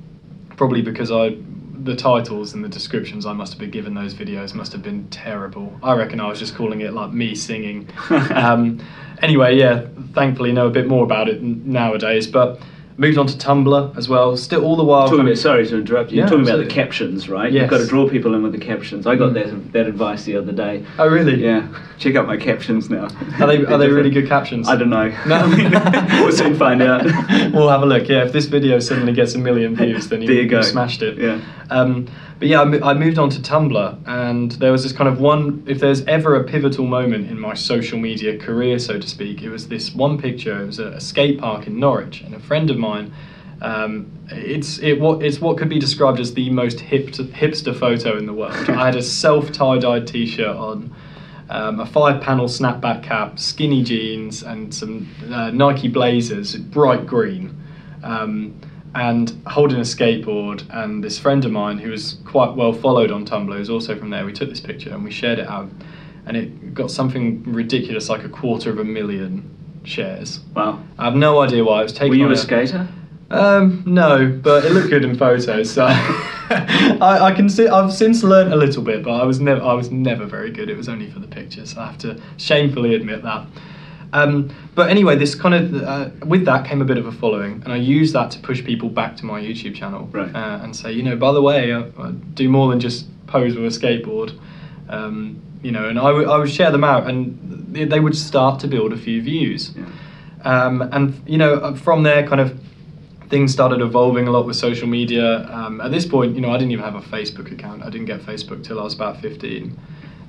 Probably 0.57 0.81
because 0.81 1.11
I, 1.11 1.37
the 1.83 1.95
titles 1.95 2.53
and 2.53 2.63
the 2.63 2.69
descriptions 2.69 3.25
I 3.25 3.33
must 3.33 3.53
have 3.53 3.59
been 3.59 3.71
given 3.71 3.93
those 3.93 4.13
videos 4.13 4.53
must 4.53 4.71
have 4.71 4.81
been 4.81 5.07
terrible. 5.09 5.77
I 5.83 5.93
reckon 5.95 6.19
I 6.19 6.27
was 6.27 6.39
just 6.39 6.55
calling 6.55 6.81
it 6.81 6.93
like 6.93 7.11
me 7.11 7.35
singing. 7.35 7.89
um, 8.09 8.81
anyway, 9.21 9.57
yeah, 9.57 9.87
thankfully 10.13 10.51
know 10.51 10.67
a 10.67 10.71
bit 10.71 10.87
more 10.87 11.03
about 11.03 11.29
it 11.29 11.37
n- 11.37 11.61
nowadays, 11.65 12.27
but 12.27 12.59
moved 12.97 13.17
on 13.17 13.27
to 13.27 13.37
Tumblr 13.37 13.97
as 13.97 14.07
well. 14.07 14.37
Still 14.37 14.63
all 14.63 14.75
the 14.75 14.83
while. 14.83 15.07
Talking 15.09 15.25
about, 15.25 15.37
sorry 15.37 15.65
to 15.67 15.77
interrupt 15.77 16.11
you. 16.11 16.17
Yeah, 16.17 16.23
You're 16.23 16.29
talking 16.29 16.47
about 16.47 16.63
the 16.63 16.69
captions, 16.73 17.27
right? 17.29 17.51
Yes. 17.51 17.61
You've 17.61 17.69
got 17.69 17.77
to 17.79 17.87
draw 17.87 18.07
people 18.09 18.33
in 18.35 18.43
with 18.43 18.51
the 18.53 18.57
captions. 18.57 19.05
I 19.05 19.15
got 19.15 19.31
Mm. 19.31 19.33
that 19.33 19.73
that 19.73 19.87
advice 19.87 20.23
the 20.23 20.37
other 20.37 20.51
day. 20.51 20.85
Oh 20.97 21.07
really? 21.07 21.43
Yeah, 21.43 21.67
check 21.97 22.15
out 22.15 22.27
my 22.27 22.37
captions 22.37 22.89
now. 22.89 23.07
Are 23.39 23.47
they 23.47 23.65
are 23.65 23.77
they 23.77 23.89
really 23.89 24.09
good 24.11 24.27
captions? 24.27 24.67
I 24.69 24.75
don't 24.75 24.89
know. 24.89 25.11
No. 25.25 25.47
we'll 26.21 26.31
soon 26.31 26.55
find 26.55 26.81
out. 26.81 27.03
we'll 27.53 27.69
have 27.69 27.81
a 27.81 27.85
look. 27.85 28.07
Yeah, 28.07 28.23
if 28.25 28.31
this 28.31 28.45
video 28.45 28.79
suddenly 28.79 29.13
gets 29.13 29.35
a 29.35 29.39
million 29.39 29.75
views, 29.75 30.07
then 30.07 30.21
you, 30.21 30.27
There 30.27 30.35
you 30.43 30.47
go. 30.47 30.57
have 30.57 30.65
smashed 30.65 31.01
it. 31.01 31.17
Yeah. 31.17 31.39
Um, 31.69 32.07
but 32.39 32.47
yeah, 32.47 32.61
I, 32.61 32.91
I 32.91 32.93
moved 32.93 33.17
on 33.17 33.29
to 33.31 33.39
Tumblr, 33.39 34.07
and 34.07 34.51
there 34.53 34.71
was 34.71 34.83
this 34.83 34.91
kind 34.91 35.07
of 35.07 35.19
one. 35.19 35.63
If 35.67 35.79
there's 35.79 36.03
ever 36.05 36.35
a 36.35 36.43
pivotal 36.43 36.85
moment 36.85 37.29
in 37.29 37.39
my 37.39 37.53
social 37.53 37.97
media 37.97 38.37
career, 38.37 38.79
so 38.79 38.99
to 38.99 39.07
speak, 39.07 39.41
it 39.41 39.49
was 39.49 39.67
this 39.67 39.93
one 39.93 40.17
picture. 40.17 40.61
It 40.61 40.65
was 40.65 40.79
a, 40.79 40.87
a 40.87 41.01
skate 41.01 41.39
park 41.39 41.67
in 41.67 41.79
Norwich, 41.79 42.21
and 42.21 42.33
a 42.35 42.39
friend 42.39 42.69
of 42.69 42.77
mine. 42.77 43.13
Um, 43.61 44.11
it's 44.29 44.79
it 44.79 44.99
what 44.99 45.23
it's 45.23 45.39
what 45.39 45.57
could 45.57 45.69
be 45.69 45.79
described 45.79 46.19
as 46.19 46.33
the 46.33 46.49
most 46.49 46.79
hip 46.79 47.07
hipster 47.07 47.75
photo 47.75 48.17
in 48.17 48.25
the 48.25 48.33
world. 48.33 48.53
I 48.69 48.85
had 48.85 48.95
a 48.95 49.01
self 49.01 49.51
tie 49.51 49.77
dyed 49.77 50.07
T-shirt 50.07 50.55
on, 50.55 50.93
um, 51.49 51.79
a 51.79 51.85
five 51.85 52.21
panel 52.21 52.47
snapback 52.47 53.03
cap, 53.03 53.39
skinny 53.39 53.83
jeans, 53.83 54.43
and 54.43 54.73
some 54.73 55.09
uh, 55.31 55.51
Nike 55.51 55.87
Blazers, 55.87 56.55
bright 56.55 57.05
green, 57.05 57.61
um, 58.03 58.59
and 58.95 59.39
holding 59.45 59.77
a 59.77 59.81
skateboard. 59.81 60.63
And 60.71 61.03
this 61.03 61.19
friend 61.19 61.43
of 61.45 61.51
mine, 61.51 61.77
who 61.77 61.91
was 61.91 62.17
quite 62.25 62.55
well 62.55 62.73
followed 62.73 63.11
on 63.11 63.25
Tumblr, 63.25 63.59
is 63.59 63.69
also 63.69 63.97
from 63.97 64.09
there. 64.09 64.25
We 64.25 64.33
took 64.33 64.49
this 64.49 64.61
picture 64.61 64.91
and 64.91 65.03
we 65.03 65.11
shared 65.11 65.37
it 65.37 65.47
out, 65.47 65.69
and 66.25 66.35
it 66.35 66.73
got 66.73 66.89
something 66.89 67.43
ridiculous 67.43 68.09
like 68.09 68.23
a 68.23 68.29
quarter 68.29 68.71
of 68.71 68.79
a 68.79 68.83
million 68.83 69.51
shares. 69.83 70.39
Wow. 70.55 70.81
I 70.97 71.05
have 71.05 71.15
no 71.15 71.41
idea 71.41 71.63
why 71.63 71.81
it 71.81 71.83
was 71.83 71.93
taken. 71.93 72.09
Were 72.09 72.15
you 72.15 72.25
on 72.25 72.31
a 72.31 72.37
skater? 72.37 72.87
um, 73.31 73.83
no, 73.85 74.27
but 74.27 74.65
it 74.65 74.71
looked 74.71 74.89
good 74.89 75.03
in 75.03 75.17
photos. 75.17 75.71
So 75.71 75.85
I, 75.89 77.19
I 77.21 77.31
can 77.33 77.49
see. 77.49 77.67
I've 77.67 77.91
since 77.91 78.23
learned 78.23 78.53
a 78.53 78.55
little 78.55 78.81
bit, 78.81 79.03
but 79.03 79.11
I 79.11 79.25
was 79.25 79.41
never. 79.41 79.61
I 79.61 79.73
was 79.73 79.91
never 79.91 80.25
very 80.25 80.51
good. 80.51 80.69
It 80.69 80.77
was 80.77 80.87
only 80.87 81.09
for 81.09 81.19
the 81.19 81.27
pictures. 81.27 81.75
I 81.75 81.87
have 81.87 81.97
to 81.99 82.19
shamefully 82.37 82.95
admit 82.95 83.23
that. 83.23 83.45
Um, 84.15 84.49
but 84.75 84.89
anyway, 84.89 85.15
this 85.17 85.35
kind 85.35 85.53
of 85.53 85.83
uh, 85.83 86.09
with 86.25 86.45
that 86.45 86.65
came 86.65 86.81
a 86.81 86.85
bit 86.85 86.97
of 86.97 87.05
a 87.05 87.11
following, 87.11 87.61
and 87.63 87.73
I 87.73 87.75
used 87.75 88.13
that 88.13 88.31
to 88.31 88.39
push 88.39 88.63
people 88.63 88.87
back 88.89 89.17
to 89.17 89.25
my 89.25 89.41
YouTube 89.41 89.75
channel 89.75 90.07
Right. 90.11 90.33
uh, 90.33 90.59
and 90.63 90.73
say, 90.73 90.93
you 90.93 91.03
know, 91.03 91.17
by 91.17 91.33
the 91.33 91.41
way, 91.41 91.73
I, 91.73 91.81
I 91.99 92.11
do 92.33 92.47
more 92.49 92.69
than 92.69 92.79
just 92.79 93.07
pose 93.27 93.55
with 93.57 93.65
a 93.65 93.79
skateboard. 93.79 94.31
Um, 94.87 95.41
you 95.63 95.71
know, 95.71 95.89
and 95.89 95.97
I 95.99 96.11
would 96.37 96.49
share 96.49 96.71
them 96.71 96.83
out, 96.83 97.09
and 97.09 97.37
they- 97.71 97.85
they 97.85 97.99
would 97.99 98.15
start 98.15 98.59
to 98.61 98.67
build 98.67 98.93
a 98.93 98.97
few 98.97 99.21
views. 99.21 99.73
Yeah. 99.75 99.85
Um, 100.51 100.81
and 100.93 101.13
you 101.27 101.37
know, 101.37 101.55
uh, 101.55 101.73
from 101.73 102.03
there, 102.03 102.21
kind 102.25 102.39
of 102.39 102.57
things 103.29 103.51
started 103.51 103.81
evolving 103.81 104.27
a 104.27 104.31
lot 104.31 104.45
with 104.45 104.55
social 104.55 104.87
media. 104.87 105.49
Um, 105.51 105.81
at 105.81 105.91
this 105.91 106.05
point, 106.05 106.35
you 106.35 106.41
know, 106.41 106.51
I 106.51 106.57
didn't 106.59 106.71
even 106.71 106.85
have 106.85 106.95
a 106.95 107.01
Facebook 107.15 107.51
account. 107.51 107.81
I 107.83 107.89
didn't 107.89 108.05
get 108.05 108.21
Facebook 108.21 108.63
till 108.63 108.79
I 108.79 108.83
was 108.83 108.93
about 108.93 109.19
fifteen. 109.21 109.75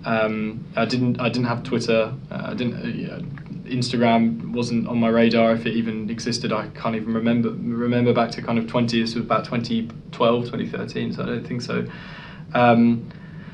Um, 0.07 0.65
I 0.75 0.87
didn't. 0.87 1.21
I 1.21 1.29
didn't 1.29 1.49
have 1.49 1.63
Twitter. 1.63 2.13
Uh, 2.33 2.43
I 2.51 2.55
didn't. 2.55 2.77
Uh, 2.83 2.89
yeah, 2.89 3.19
Instagram 3.67 4.53
wasn't 4.53 4.89
on 4.89 4.99
my 4.99 5.09
radar 5.09 5.53
if 5.53 5.67
it 5.67 5.75
even 5.75 6.11
existed. 6.11 6.53
I 6.53 6.69
can't 6.69 6.97
even 6.97 7.13
remember 7.15 7.51
remember 7.51 8.13
back 8.13 8.31
to 8.33 8.43
kind 8.43 8.59
of 8.59 8.67
twenty. 8.67 9.01
This 9.01 9.15
was 9.15 9.25
about 9.25 9.45
2012, 9.45 10.45
2013. 10.45 11.13
So 11.13 11.23
I 11.23 11.27
don't 11.27 11.47
think 11.47 11.63
so. 11.63 11.87
Um, 12.55 13.09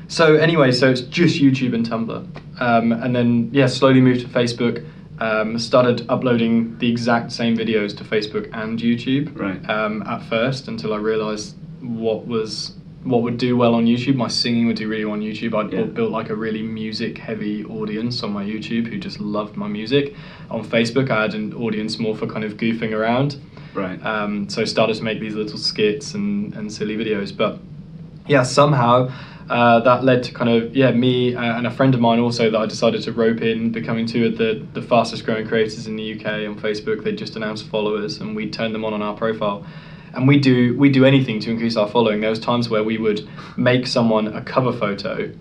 so 0.07 0.35
anyway, 0.35 0.71
so 0.71 0.89
it's 0.89 1.01
just 1.01 1.41
YouTube 1.41 1.73
and 1.73 1.87
Tumblr, 1.87 2.61
um, 2.61 2.91
and 2.91 3.15
then 3.15 3.49
yeah, 3.51 3.67
slowly 3.67 4.01
moved 4.01 4.21
to 4.21 4.27
Facebook. 4.27 4.85
Um, 5.19 5.57
started 5.59 6.05
uploading 6.09 6.77
the 6.79 6.89
exact 6.89 7.31
same 7.31 7.55
videos 7.55 7.95
to 7.97 8.03
Facebook 8.03 8.49
and 8.53 8.79
YouTube. 8.79 9.37
Right. 9.39 9.69
Um, 9.69 10.01
at 10.03 10.23
first, 10.23 10.67
until 10.67 10.93
I 10.93 10.97
realised 10.97 11.55
what 11.81 12.25
was 12.25 12.73
what 13.03 13.21
would 13.21 13.37
do 13.37 13.57
well 13.57 13.75
on 13.75 13.85
YouTube. 13.85 14.15
My 14.15 14.27
singing 14.27 14.65
would 14.67 14.77
do 14.77 14.87
really 14.87 15.05
well 15.05 15.13
on 15.13 15.21
YouTube. 15.21 15.53
I'd 15.53 15.73
Yeah. 15.73 15.83
built, 15.83 16.11
like 16.11 16.29
a 16.29 16.35
really 16.35 16.61
music 16.61 17.17
heavy 17.17 17.65
audience 17.65 18.23
on 18.23 18.31
my 18.31 18.43
YouTube 18.43 18.87
who 18.87 18.97
just 18.97 19.19
loved 19.19 19.57
my 19.57 19.67
music. 19.67 20.15
On 20.49 20.63
Facebook, 20.63 21.09
I 21.09 21.23
had 21.23 21.33
an 21.33 21.53
audience 21.53 21.99
more 21.99 22.15
for 22.15 22.27
kind 22.27 22.45
of 22.45 22.57
goofing 22.57 22.93
around. 22.93 23.37
Right. 23.73 24.03
Um, 24.05 24.47
so 24.49 24.61
I 24.61 24.65
started 24.65 24.95
to 24.97 25.03
make 25.03 25.19
these 25.19 25.35
little 25.35 25.57
skits 25.57 26.13
and, 26.13 26.53
and 26.55 26.71
silly 26.71 26.95
videos. 26.95 27.35
But 27.35 27.59
yeah, 28.27 28.43
somehow 28.43 29.11
uh, 29.49 29.81
that 29.81 30.03
led 30.05 30.23
to 30.23 30.33
kind 30.33 30.49
of 30.49 30.73
yeah 30.75 30.91
me 30.91 31.35
uh, 31.35 31.57
and 31.57 31.67
a 31.67 31.71
friend 31.71 31.93
of 31.93 31.99
mine 31.99 32.19
also 32.19 32.49
that 32.49 32.57
I 32.57 32.65
decided 32.65 33.03
to 33.03 33.11
rope 33.11 33.41
in, 33.41 33.71
becoming 33.71 34.05
two 34.05 34.25
of 34.27 34.37
the 34.37 34.65
the 34.73 34.81
fastest 34.81 35.25
growing 35.25 35.47
creators 35.47 35.87
in 35.87 35.97
the 35.97 36.13
UK 36.13 36.25
on 36.47 36.57
Facebook. 36.57 37.03
They 37.03 37.11
just 37.13 37.35
announced 37.35 37.67
followers, 37.67 38.21
and 38.21 38.35
we 38.35 38.49
turned 38.49 38.73
them 38.73 38.85
on 38.85 38.93
on 38.93 39.01
our 39.01 39.15
profile. 39.15 39.65
And 40.13 40.27
we 40.27 40.39
do 40.39 40.77
we 40.77 40.89
do 40.89 41.05
anything 41.05 41.39
to 41.41 41.51
increase 41.51 41.75
our 41.75 41.87
following. 41.87 42.21
There 42.21 42.29
was 42.29 42.39
times 42.39 42.69
where 42.69 42.83
we 42.83 42.97
would 42.97 43.27
make 43.57 43.87
someone 43.87 44.27
a 44.27 44.41
cover 44.41 44.71
photo 44.71 45.33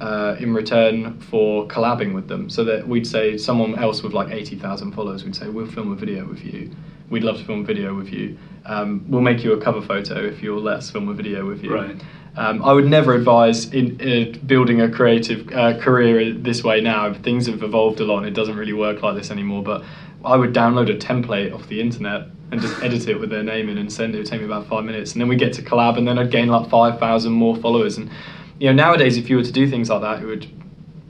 uh, 0.00 0.36
in 0.38 0.52
return 0.52 1.18
for 1.20 1.66
collabing 1.68 2.14
with 2.14 2.28
them. 2.28 2.50
So 2.50 2.64
that 2.64 2.86
we'd 2.86 3.06
say 3.06 3.38
someone 3.38 3.78
else 3.78 4.02
with 4.02 4.12
like 4.12 4.30
80,000 4.30 4.92
followers, 4.92 5.24
we'd 5.24 5.36
say, 5.36 5.48
we'll 5.48 5.66
film 5.66 5.92
a 5.92 5.94
video 5.94 6.26
with 6.26 6.44
you. 6.44 6.74
We'd 7.10 7.22
love 7.22 7.38
to 7.38 7.44
film 7.44 7.60
a 7.60 7.64
video 7.64 7.94
with 7.94 8.08
you. 8.08 8.38
Um, 8.66 9.04
we'll 9.08 9.22
make 9.22 9.44
you 9.44 9.52
a 9.52 9.60
cover 9.60 9.82
photo 9.82 10.24
if 10.24 10.42
you'll 10.42 10.60
let 10.60 10.78
us 10.78 10.90
film 10.90 11.08
a 11.08 11.14
video 11.14 11.46
with 11.46 11.62
you. 11.62 11.74
Right. 11.74 12.02
Um, 12.36 12.64
I 12.64 12.72
would 12.72 12.86
never 12.86 13.14
advise 13.14 13.72
in, 13.72 14.00
in 14.00 14.40
building 14.40 14.80
a 14.80 14.90
creative 14.90 15.48
uh, 15.52 15.78
career 15.78 16.32
this 16.32 16.64
way 16.64 16.80
now. 16.80 17.14
Things 17.14 17.46
have 17.46 17.62
evolved 17.62 18.00
a 18.00 18.04
lot 18.04 18.18
and 18.18 18.26
it 18.26 18.34
doesn't 18.34 18.56
really 18.56 18.72
work 18.72 19.02
like 19.02 19.14
this 19.16 19.30
anymore. 19.30 19.62
But 19.62 19.84
I 20.24 20.36
would 20.36 20.54
download 20.54 20.90
a 20.90 20.98
template 20.98 21.54
off 21.54 21.68
the 21.68 21.80
internet 21.80 22.28
and 22.50 22.60
just 22.60 22.82
edit 22.82 23.08
it 23.08 23.18
with 23.18 23.30
their 23.30 23.42
name 23.42 23.68
in 23.68 23.78
and 23.78 23.92
send 23.92 24.14
it. 24.14 24.18
It 24.18 24.20
would 24.20 24.30
take 24.30 24.40
me 24.40 24.46
about 24.46 24.66
five 24.66 24.84
minutes. 24.84 25.12
And 25.12 25.20
then 25.20 25.28
we'd 25.28 25.38
get 25.38 25.52
to 25.54 25.62
collab 25.62 25.98
and 25.98 26.06
then 26.06 26.18
I'd 26.18 26.30
gain 26.30 26.48
like 26.48 26.70
5,000 26.70 27.32
more 27.32 27.56
followers. 27.56 27.96
And 27.96 28.10
you 28.58 28.68
know, 28.68 28.72
nowadays, 28.72 29.16
if 29.16 29.28
you 29.28 29.36
were 29.36 29.42
to 29.42 29.52
do 29.52 29.68
things 29.68 29.90
like 29.90 30.00
that, 30.02 30.22
it 30.22 30.26
would 30.26 30.46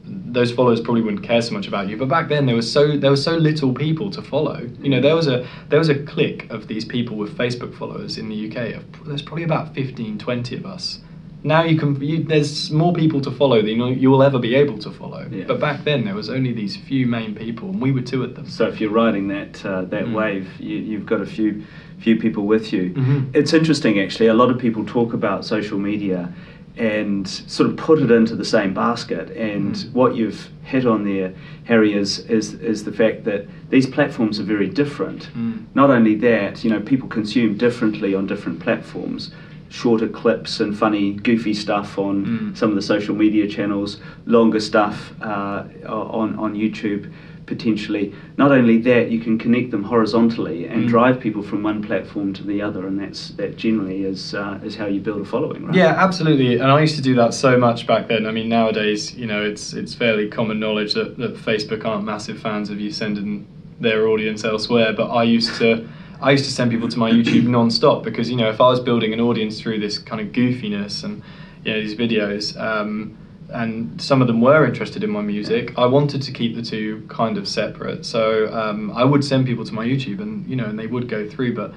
those 0.06 0.52
followers 0.52 0.80
probably 0.80 1.00
wouldn't 1.00 1.22
care 1.22 1.40
so 1.40 1.54
much 1.54 1.68
about 1.68 1.88
you. 1.88 1.96
But 1.96 2.08
back 2.08 2.28
then, 2.28 2.44
there 2.46 2.56
was 2.56 2.70
so 2.70 2.96
there 2.96 3.10
was 3.10 3.22
so 3.22 3.36
little 3.36 3.72
people 3.72 4.10
to 4.10 4.20
follow. 4.20 4.68
You 4.80 4.90
know, 4.90 5.00
there 5.00 5.14
was 5.14 5.28
a 5.28 5.46
there 5.68 5.78
was 5.78 5.88
a 5.88 6.02
clique 6.04 6.50
of 6.50 6.66
these 6.66 6.84
people 6.84 7.16
with 7.16 7.36
Facebook 7.36 7.74
followers 7.74 8.18
in 8.18 8.28
the 8.28 8.48
UK. 8.48 8.82
There's 9.06 9.22
probably 9.22 9.44
about 9.44 9.74
15, 9.74 10.18
20 10.18 10.56
of 10.56 10.66
us. 10.66 11.00
Now 11.44 11.62
you 11.62 11.78
can 11.78 12.00
you, 12.00 12.24
there's 12.24 12.70
more 12.70 12.92
people 12.94 13.20
to 13.20 13.30
follow 13.30 13.60
than 13.60 13.68
you, 13.76 13.86
you 13.88 14.10
will 14.10 14.22
ever 14.22 14.38
be 14.38 14.54
able 14.54 14.78
to 14.78 14.90
follow. 14.90 15.28
Yeah. 15.30 15.44
But 15.46 15.60
back 15.60 15.84
then 15.84 16.04
there 16.04 16.14
was 16.14 16.28
only 16.30 16.52
these 16.52 16.74
few 16.76 17.06
main 17.06 17.34
people, 17.34 17.68
and 17.68 17.80
we 17.80 17.92
were 17.92 18.00
two 18.00 18.24
of 18.24 18.34
them. 18.34 18.48
So 18.48 18.66
if 18.66 18.80
you're 18.80 18.90
riding 18.90 19.28
that 19.28 19.64
uh, 19.64 19.82
that 19.94 20.06
Mm. 20.06 20.14
wave, 20.14 20.48
you, 20.58 20.76
you've 20.78 21.06
got 21.06 21.20
a 21.20 21.26
few 21.26 21.62
few 21.98 22.16
people 22.16 22.44
with 22.46 22.72
you. 22.72 22.90
Mhm. 22.94 23.26
It's 23.34 23.52
interesting 23.52 24.00
actually. 24.00 24.26
A 24.28 24.34
lot 24.34 24.50
of 24.50 24.58
people 24.58 24.84
talk 24.84 25.12
about 25.12 25.44
social 25.44 25.78
media 25.78 26.32
and 26.76 27.28
sort 27.28 27.70
of 27.70 27.76
put 27.76 28.00
it 28.00 28.10
into 28.10 28.34
the 28.34 28.44
same 28.44 28.74
basket. 28.74 29.30
And 29.36 29.74
Mm. 29.76 29.92
what 29.92 30.16
you've 30.16 30.48
hit 30.64 30.84
on 30.86 31.04
there, 31.04 31.32
Harry, 31.64 31.92
is, 31.94 32.18
is 32.28 32.54
is 32.54 32.84
the 32.84 32.90
fact 32.92 33.24
that 33.24 33.46
these 33.70 33.86
platforms 33.86 34.40
are 34.40 34.44
very 34.56 34.66
different. 34.68 35.28
Mm. 35.38 35.64
Not 35.74 35.90
only 35.90 36.14
that, 36.16 36.64
you 36.64 36.70
know, 36.70 36.80
people 36.80 37.08
consume 37.08 37.56
differently 37.56 38.14
on 38.14 38.26
different 38.26 38.58
platforms. 38.60 39.30
Shorter 39.74 40.06
clips 40.06 40.60
and 40.60 40.72
funny, 40.76 41.10
goofy 41.24 41.52
stuff 41.52 41.98
on 41.98 42.24
Mm. 42.24 42.56
some 42.56 42.70
of 42.70 42.76
the 42.76 42.82
social 42.82 43.12
media 43.14 43.44
channels, 43.44 43.96
longer 44.24 44.60
stuff 44.60 45.12
uh, 45.20 45.62
on 45.88 46.36
on 46.36 46.54
YouTube 46.54 47.06
potentially. 47.46 48.10
Not 48.38 48.52
only 48.52 48.78
that, 48.78 49.10
you 49.10 49.18
can 49.18 49.36
connect 49.36 49.70
them 49.70 49.82
horizontally 49.82 50.64
and 50.64 50.84
Mm. 50.84 50.88
drive 50.88 51.18
people 51.18 51.42
from 51.42 51.62
one 51.64 51.82
platform 51.82 52.32
to 52.34 52.42
the 52.44 52.62
other, 52.62 52.86
and 52.86 52.98
that's 53.00 53.30
that 53.30 53.56
generally 53.56 54.04
is 54.04 54.32
uh, 54.32 54.58
is 54.64 54.76
how 54.76 54.86
you 54.86 55.00
build 55.00 55.20
a 55.20 55.24
following, 55.24 55.64
right? 55.66 55.74
Yeah, 55.74 55.92
absolutely. 56.06 56.54
And 56.54 56.70
I 56.70 56.80
used 56.80 56.94
to 56.94 57.02
do 57.02 57.14
that 57.16 57.34
so 57.34 57.58
much 57.58 57.84
back 57.86 58.06
then. 58.06 58.26
I 58.26 58.30
mean, 58.30 58.48
nowadays, 58.48 59.12
you 59.16 59.26
know, 59.26 59.42
it's 59.44 59.72
it's 59.74 59.92
fairly 59.92 60.28
common 60.28 60.60
knowledge 60.60 60.94
that, 60.94 61.18
that 61.18 61.34
Facebook 61.34 61.84
aren't 61.84 62.04
massive 62.04 62.38
fans 62.38 62.70
of 62.70 62.78
you 62.80 62.90
sending 62.92 63.44
their 63.80 64.06
audience 64.06 64.44
elsewhere. 64.44 64.92
But 64.92 65.08
I 65.10 65.24
used 65.24 65.52
to. 65.56 65.84
I 66.24 66.30
used 66.30 66.46
to 66.46 66.50
send 66.50 66.70
people 66.70 66.88
to 66.88 66.98
my 66.98 67.10
YouTube 67.10 67.44
non-stop 67.44 68.02
because 68.02 68.30
you 68.30 68.36
know 68.36 68.48
if 68.48 68.58
I 68.58 68.68
was 68.70 68.80
building 68.80 69.12
an 69.12 69.20
audience 69.20 69.60
through 69.60 69.80
this 69.80 69.98
kind 69.98 70.22
of 70.22 70.28
goofiness 70.28 71.04
and 71.04 71.22
you 71.64 71.72
know 71.74 71.80
these 71.82 71.94
videos, 71.94 72.58
um, 72.58 73.14
and 73.50 74.00
some 74.00 74.22
of 74.22 74.26
them 74.26 74.40
were 74.40 74.64
interested 74.64 75.04
in 75.04 75.10
my 75.10 75.20
music, 75.20 75.74
I 75.76 75.84
wanted 75.84 76.22
to 76.22 76.32
keep 76.32 76.56
the 76.56 76.62
two 76.62 77.06
kind 77.10 77.36
of 77.36 77.46
separate. 77.46 78.06
So 78.06 78.50
um, 78.54 78.90
I 78.92 79.04
would 79.04 79.22
send 79.22 79.44
people 79.44 79.66
to 79.66 79.74
my 79.74 79.84
YouTube, 79.84 80.22
and 80.22 80.48
you 80.48 80.56
know, 80.56 80.64
and 80.64 80.78
they 80.78 80.86
would 80.86 81.10
go 81.10 81.28
through. 81.28 81.54
But 81.54 81.74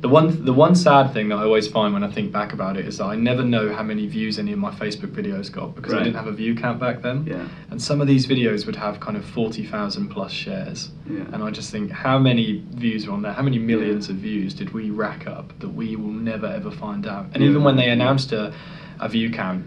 the 0.00 0.08
one 0.08 0.44
the 0.44 0.52
one 0.52 0.76
sad 0.76 1.12
thing 1.12 1.28
that 1.30 1.36
I 1.36 1.42
always 1.42 1.66
find 1.66 1.92
when 1.92 2.04
I 2.04 2.10
think 2.10 2.30
back 2.30 2.52
about 2.52 2.76
it 2.76 2.86
is 2.86 2.98
that 2.98 3.06
I 3.06 3.16
never 3.16 3.42
know 3.42 3.72
how 3.74 3.82
many 3.82 4.06
views 4.06 4.38
any 4.38 4.52
of 4.52 4.58
my 4.60 4.70
Facebook 4.70 5.08
videos 5.10 5.50
got 5.50 5.74
because 5.74 5.92
I 5.92 5.98
didn't 5.98 6.14
have 6.14 6.28
a 6.28 6.32
view 6.32 6.54
count 6.54 6.78
back 6.78 7.02
then. 7.02 7.24
Yeah. 7.26 7.48
And 7.70 7.82
some 7.82 8.00
of 8.00 8.06
these 8.06 8.24
videos 8.26 8.64
would 8.66 8.76
have 8.76 9.00
kind 9.00 9.16
of 9.16 9.24
forty 9.24 9.64
thousand 9.66 10.08
plus 10.10 10.30
shares. 10.30 10.90
Yeah. 11.10 11.24
And 11.32 11.42
I 11.42 11.50
just 11.50 11.72
think 11.72 11.90
how 11.90 12.16
many 12.18 12.62
views 12.70 13.08
are 13.08 13.10
on 13.10 13.22
there? 13.22 13.32
How 13.32 13.42
many 13.42 13.58
millions 13.58 14.08
of 14.08 14.16
views 14.16 14.54
did 14.54 14.72
we 14.72 14.90
rack 14.90 15.26
up 15.26 15.58
that 15.58 15.70
we 15.70 15.96
will 15.96 16.12
never 16.12 16.46
ever 16.46 16.70
find 16.70 17.04
out? 17.06 17.26
And 17.34 17.42
Yeah. 17.42 17.50
even 17.50 17.64
when 17.64 17.74
they 17.76 17.88
announced 17.90 18.30
a 18.32 18.52
a 19.00 19.08
view 19.08 19.30
count, 19.30 19.64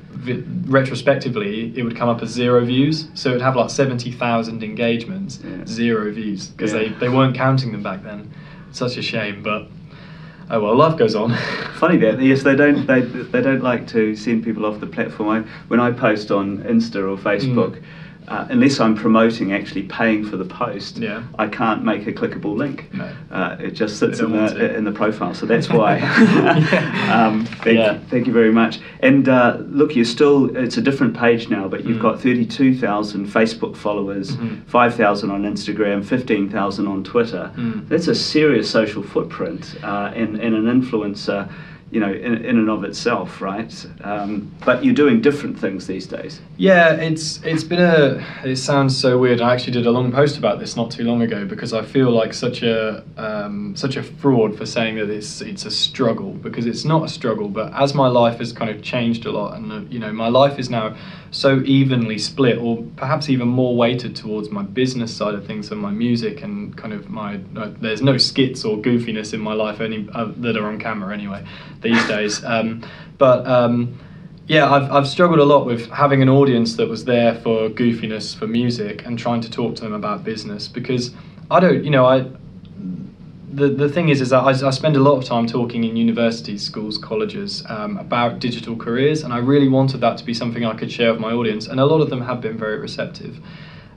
retrospectively, 0.68 1.74
it 1.78 1.84
would 1.84 1.96
come 1.96 2.10
up 2.10 2.22
as 2.22 2.30
zero 2.30 2.64
views. 2.66 3.08
So 3.14 3.30
it 3.30 3.34
would 3.34 3.42
have 3.42 3.56
like 3.56 3.70
70,000 3.70 4.64
engagements, 4.64 5.40
Yeah. 5.44 5.66
zero 5.66 6.12
views, 6.12 6.48
because 6.50 6.74
Yeah. 6.74 6.80
they, 6.80 6.88
they 6.90 7.10
weren't 7.10 7.36
counting 7.36 7.72
them 7.72 7.82
back 7.84 8.04
then. 8.04 8.30
Such 8.72 8.98
a 8.98 9.02
shame, 9.02 9.42
but 9.42 9.70
oh 10.52 10.60
well, 10.62 10.76
life 10.76 10.98
goes 10.98 11.16
on. 11.16 11.36
Funny 11.80 11.98
that 11.98 12.22
yes, 12.22 12.44
they 12.44 12.56
don't 12.56 12.86
they 12.86 13.02
they 13.02 13.42
don't 13.42 13.64
like 13.64 13.88
to 13.88 14.16
send 14.16 14.44
people 14.44 14.66
off 14.66 14.80
the 14.80 14.88
platform. 14.88 15.30
I, 15.30 15.40
when 15.68 15.80
I 15.80 15.92
post 15.92 16.30
on 16.32 16.60
Insta 16.60 16.98
or 16.98 17.18
Facebook, 17.18 17.78
Mm. 17.78 17.84
Uh, 18.28 18.46
unless 18.50 18.80
I'm 18.80 18.96
promoting 18.96 19.52
actually 19.54 19.84
paying 19.84 20.24
for 20.26 20.38
the 20.38 20.46
post, 20.46 20.98
Yeah. 20.98 21.24
I 21.40 21.48
can't 21.48 21.84
make 21.84 22.08
a 22.08 22.14
clickable 22.14 22.56
link. 22.56 22.94
No. 22.94 23.12
Uh, 23.32 23.58
it 23.60 23.72
just 23.72 23.98
sits 23.98 24.20
in 24.20 24.32
the 24.32 24.76
in 24.76 24.84
the 24.84 24.92
profile, 24.92 25.34
so 25.34 25.46
that's 25.46 25.70
why. 25.70 25.98
Yeah. 25.98 27.12
um, 27.28 27.46
thank, 27.46 27.78
Yeah. 27.78 27.98
thank 28.10 28.28
you 28.28 28.34
very 28.34 28.52
much. 28.52 28.80
And 29.02 29.28
uh, 29.28 29.58
look, 29.68 29.96
you're 29.96 30.06
still 30.06 30.56
it's 30.56 30.78
a 30.78 30.82
different 30.82 31.16
page 31.18 31.50
now, 31.50 31.68
but 31.68 31.84
you've 31.86 31.98
Mm. 31.98 32.02
got 32.02 32.22
thirty 32.22 32.46
two 32.46 32.76
thousand 32.78 33.28
Facebook 33.28 33.76
followers, 33.76 34.36
Mhm. 34.38 34.64
five 34.68 34.96
thousand 34.96 35.32
on 35.32 35.44
Instagram, 35.44 36.04
fifteen 36.06 36.50
thousand 36.50 36.88
on 36.88 37.04
Twitter. 37.04 37.52
Mm. 37.58 37.88
That's 37.90 38.08
a 38.08 38.16
serious 38.16 38.70
social 38.70 39.04
footprint 39.04 39.76
uh, 39.84 40.12
and, 40.16 40.38
and 40.40 40.56
an 40.56 40.66
influencer, 40.82 41.50
you 41.92 42.00
know, 42.00 42.12
in, 42.12 42.46
in 42.46 42.58
and 42.58 42.70
of 42.70 42.86
itself, 42.86 43.42
right? 43.42 43.86
Um, 44.02 44.50
but 44.66 44.84
you're 44.84 44.94
doing 44.94 45.20
different 45.20 45.60
things 45.60 45.88
these 45.88 46.08
days. 46.08 46.40
Yeah, 46.56 46.94
it's 46.94 47.44
it's 47.44 47.66
been 47.66 47.82
a. 47.82 48.26
It 48.46 48.56
sounds 48.56 48.98
so 48.98 49.18
weird. 49.18 49.42
I 49.42 49.54
actually 49.54 49.74
did 49.74 49.86
a 49.86 49.92
long 49.92 50.10
post 50.10 50.38
about 50.38 50.60
this 50.60 50.78
not 50.78 50.90
too 50.90 51.04
long 51.04 51.22
ago 51.22 51.46
because 51.46 51.74
I 51.74 51.84
feel 51.84 52.10
like 52.10 52.34
such 52.34 52.64
a 52.64 53.04
um, 53.18 53.76
such 53.76 53.98
a 53.98 54.04
fraud 54.04 54.58
for 54.58 54.66
saying 54.66 54.96
that 54.96 55.10
it's 55.10 55.42
it's 55.42 55.66
a 55.66 55.72
struggle 55.72 56.32
because 56.32 56.66
it's 56.66 56.86
not 56.86 57.04
a 57.04 57.10
struggle. 57.10 57.50
But 57.50 57.74
as 57.74 57.94
my 57.94 58.08
life 58.08 58.40
has 58.40 58.54
kind 58.54 58.72
of 58.72 58.82
changed 58.82 59.26
a 59.26 59.32
lot, 59.32 59.58
and 59.58 59.72
uh, 59.72 59.80
you 59.90 60.00
know, 60.00 60.14
my 60.14 60.30
life 60.30 60.60
is 60.60 60.70
now 60.70 60.96
so 61.32 61.62
evenly 61.62 62.18
split, 62.18 62.58
or 62.58 62.84
perhaps 62.98 63.30
even 63.30 63.48
more 63.48 63.76
weighted 63.76 64.16
towards 64.16 64.50
my 64.50 64.62
business 64.62 65.16
side 65.16 65.34
of 65.34 65.46
things 65.46 65.70
than 65.70 65.78
my 65.78 65.90
music 65.90 66.44
and 66.44 66.76
kind 66.78 66.94
of 66.94 67.10
my. 67.10 67.40
Uh, 67.56 67.72
there's 67.80 68.02
no 68.02 68.18
skits 68.18 68.66
or 68.66 68.78
goofiness 68.78 69.34
in 69.34 69.40
my 69.40 69.54
life 69.54 69.80
any 69.80 70.08
uh, 70.14 70.32
that 70.38 70.58
are 70.58 70.68
on 70.68 70.78
camera 70.78 71.14
anyway 71.14 71.44
these 71.82 72.06
days. 72.08 72.44
Um, 72.44 72.84
but 73.18 73.48
um, 73.48 73.98
yeah, 74.48 74.70
I've, 74.70 74.92
I've 74.92 75.08
struggled 75.08 75.40
a 75.40 75.46
lot 75.46 75.66
with 75.66 75.90
having 75.90 76.22
an 76.22 76.28
audience 76.28 76.76
that 76.76 76.90
was 76.90 77.06
there 77.06 77.36
for 77.36 77.70
goofiness, 77.70 78.36
for 78.36 78.48
music, 78.48 79.06
and 79.06 79.18
trying 79.18 79.40
to 79.42 79.50
talk 79.50 79.76
to 79.76 79.84
them 79.84 79.94
about 79.94 80.26
business 80.26 80.68
because 80.68 81.12
I 81.50 81.60
don't, 81.60 81.84
you 81.84 81.92
know, 81.92 82.06
I. 82.06 82.26
The, 83.54 83.68
the 83.68 83.90
thing 83.90 84.08
is, 84.08 84.22
is 84.22 84.30
that 84.30 84.40
I, 84.40 84.52
I 84.68 84.70
spend 84.70 84.96
a 84.96 85.00
lot 85.00 85.18
of 85.18 85.26
time 85.26 85.46
talking 85.46 85.84
in 85.84 85.98
universities, 85.98 86.64
schools, 86.64 86.98
colleges 86.98 87.64
um, 87.68 87.98
about 87.98 88.40
digital 88.40 88.78
careers, 88.78 89.24
and 89.24 89.34
I 89.34 89.40
really 89.40 89.68
wanted 89.68 90.00
that 90.02 90.18
to 90.20 90.24
be 90.24 90.34
something 90.34 90.64
I 90.64 90.74
could 90.74 90.90
share 90.90 91.12
with 91.12 91.20
my 91.20 91.34
audience, 91.34 91.68
and 91.68 91.80
a 91.80 91.86
lot 91.86 92.00
of 92.00 92.10
them 92.10 92.22
have 92.22 92.40
been 92.40 92.58
very 92.58 92.80
receptive. 92.80 93.40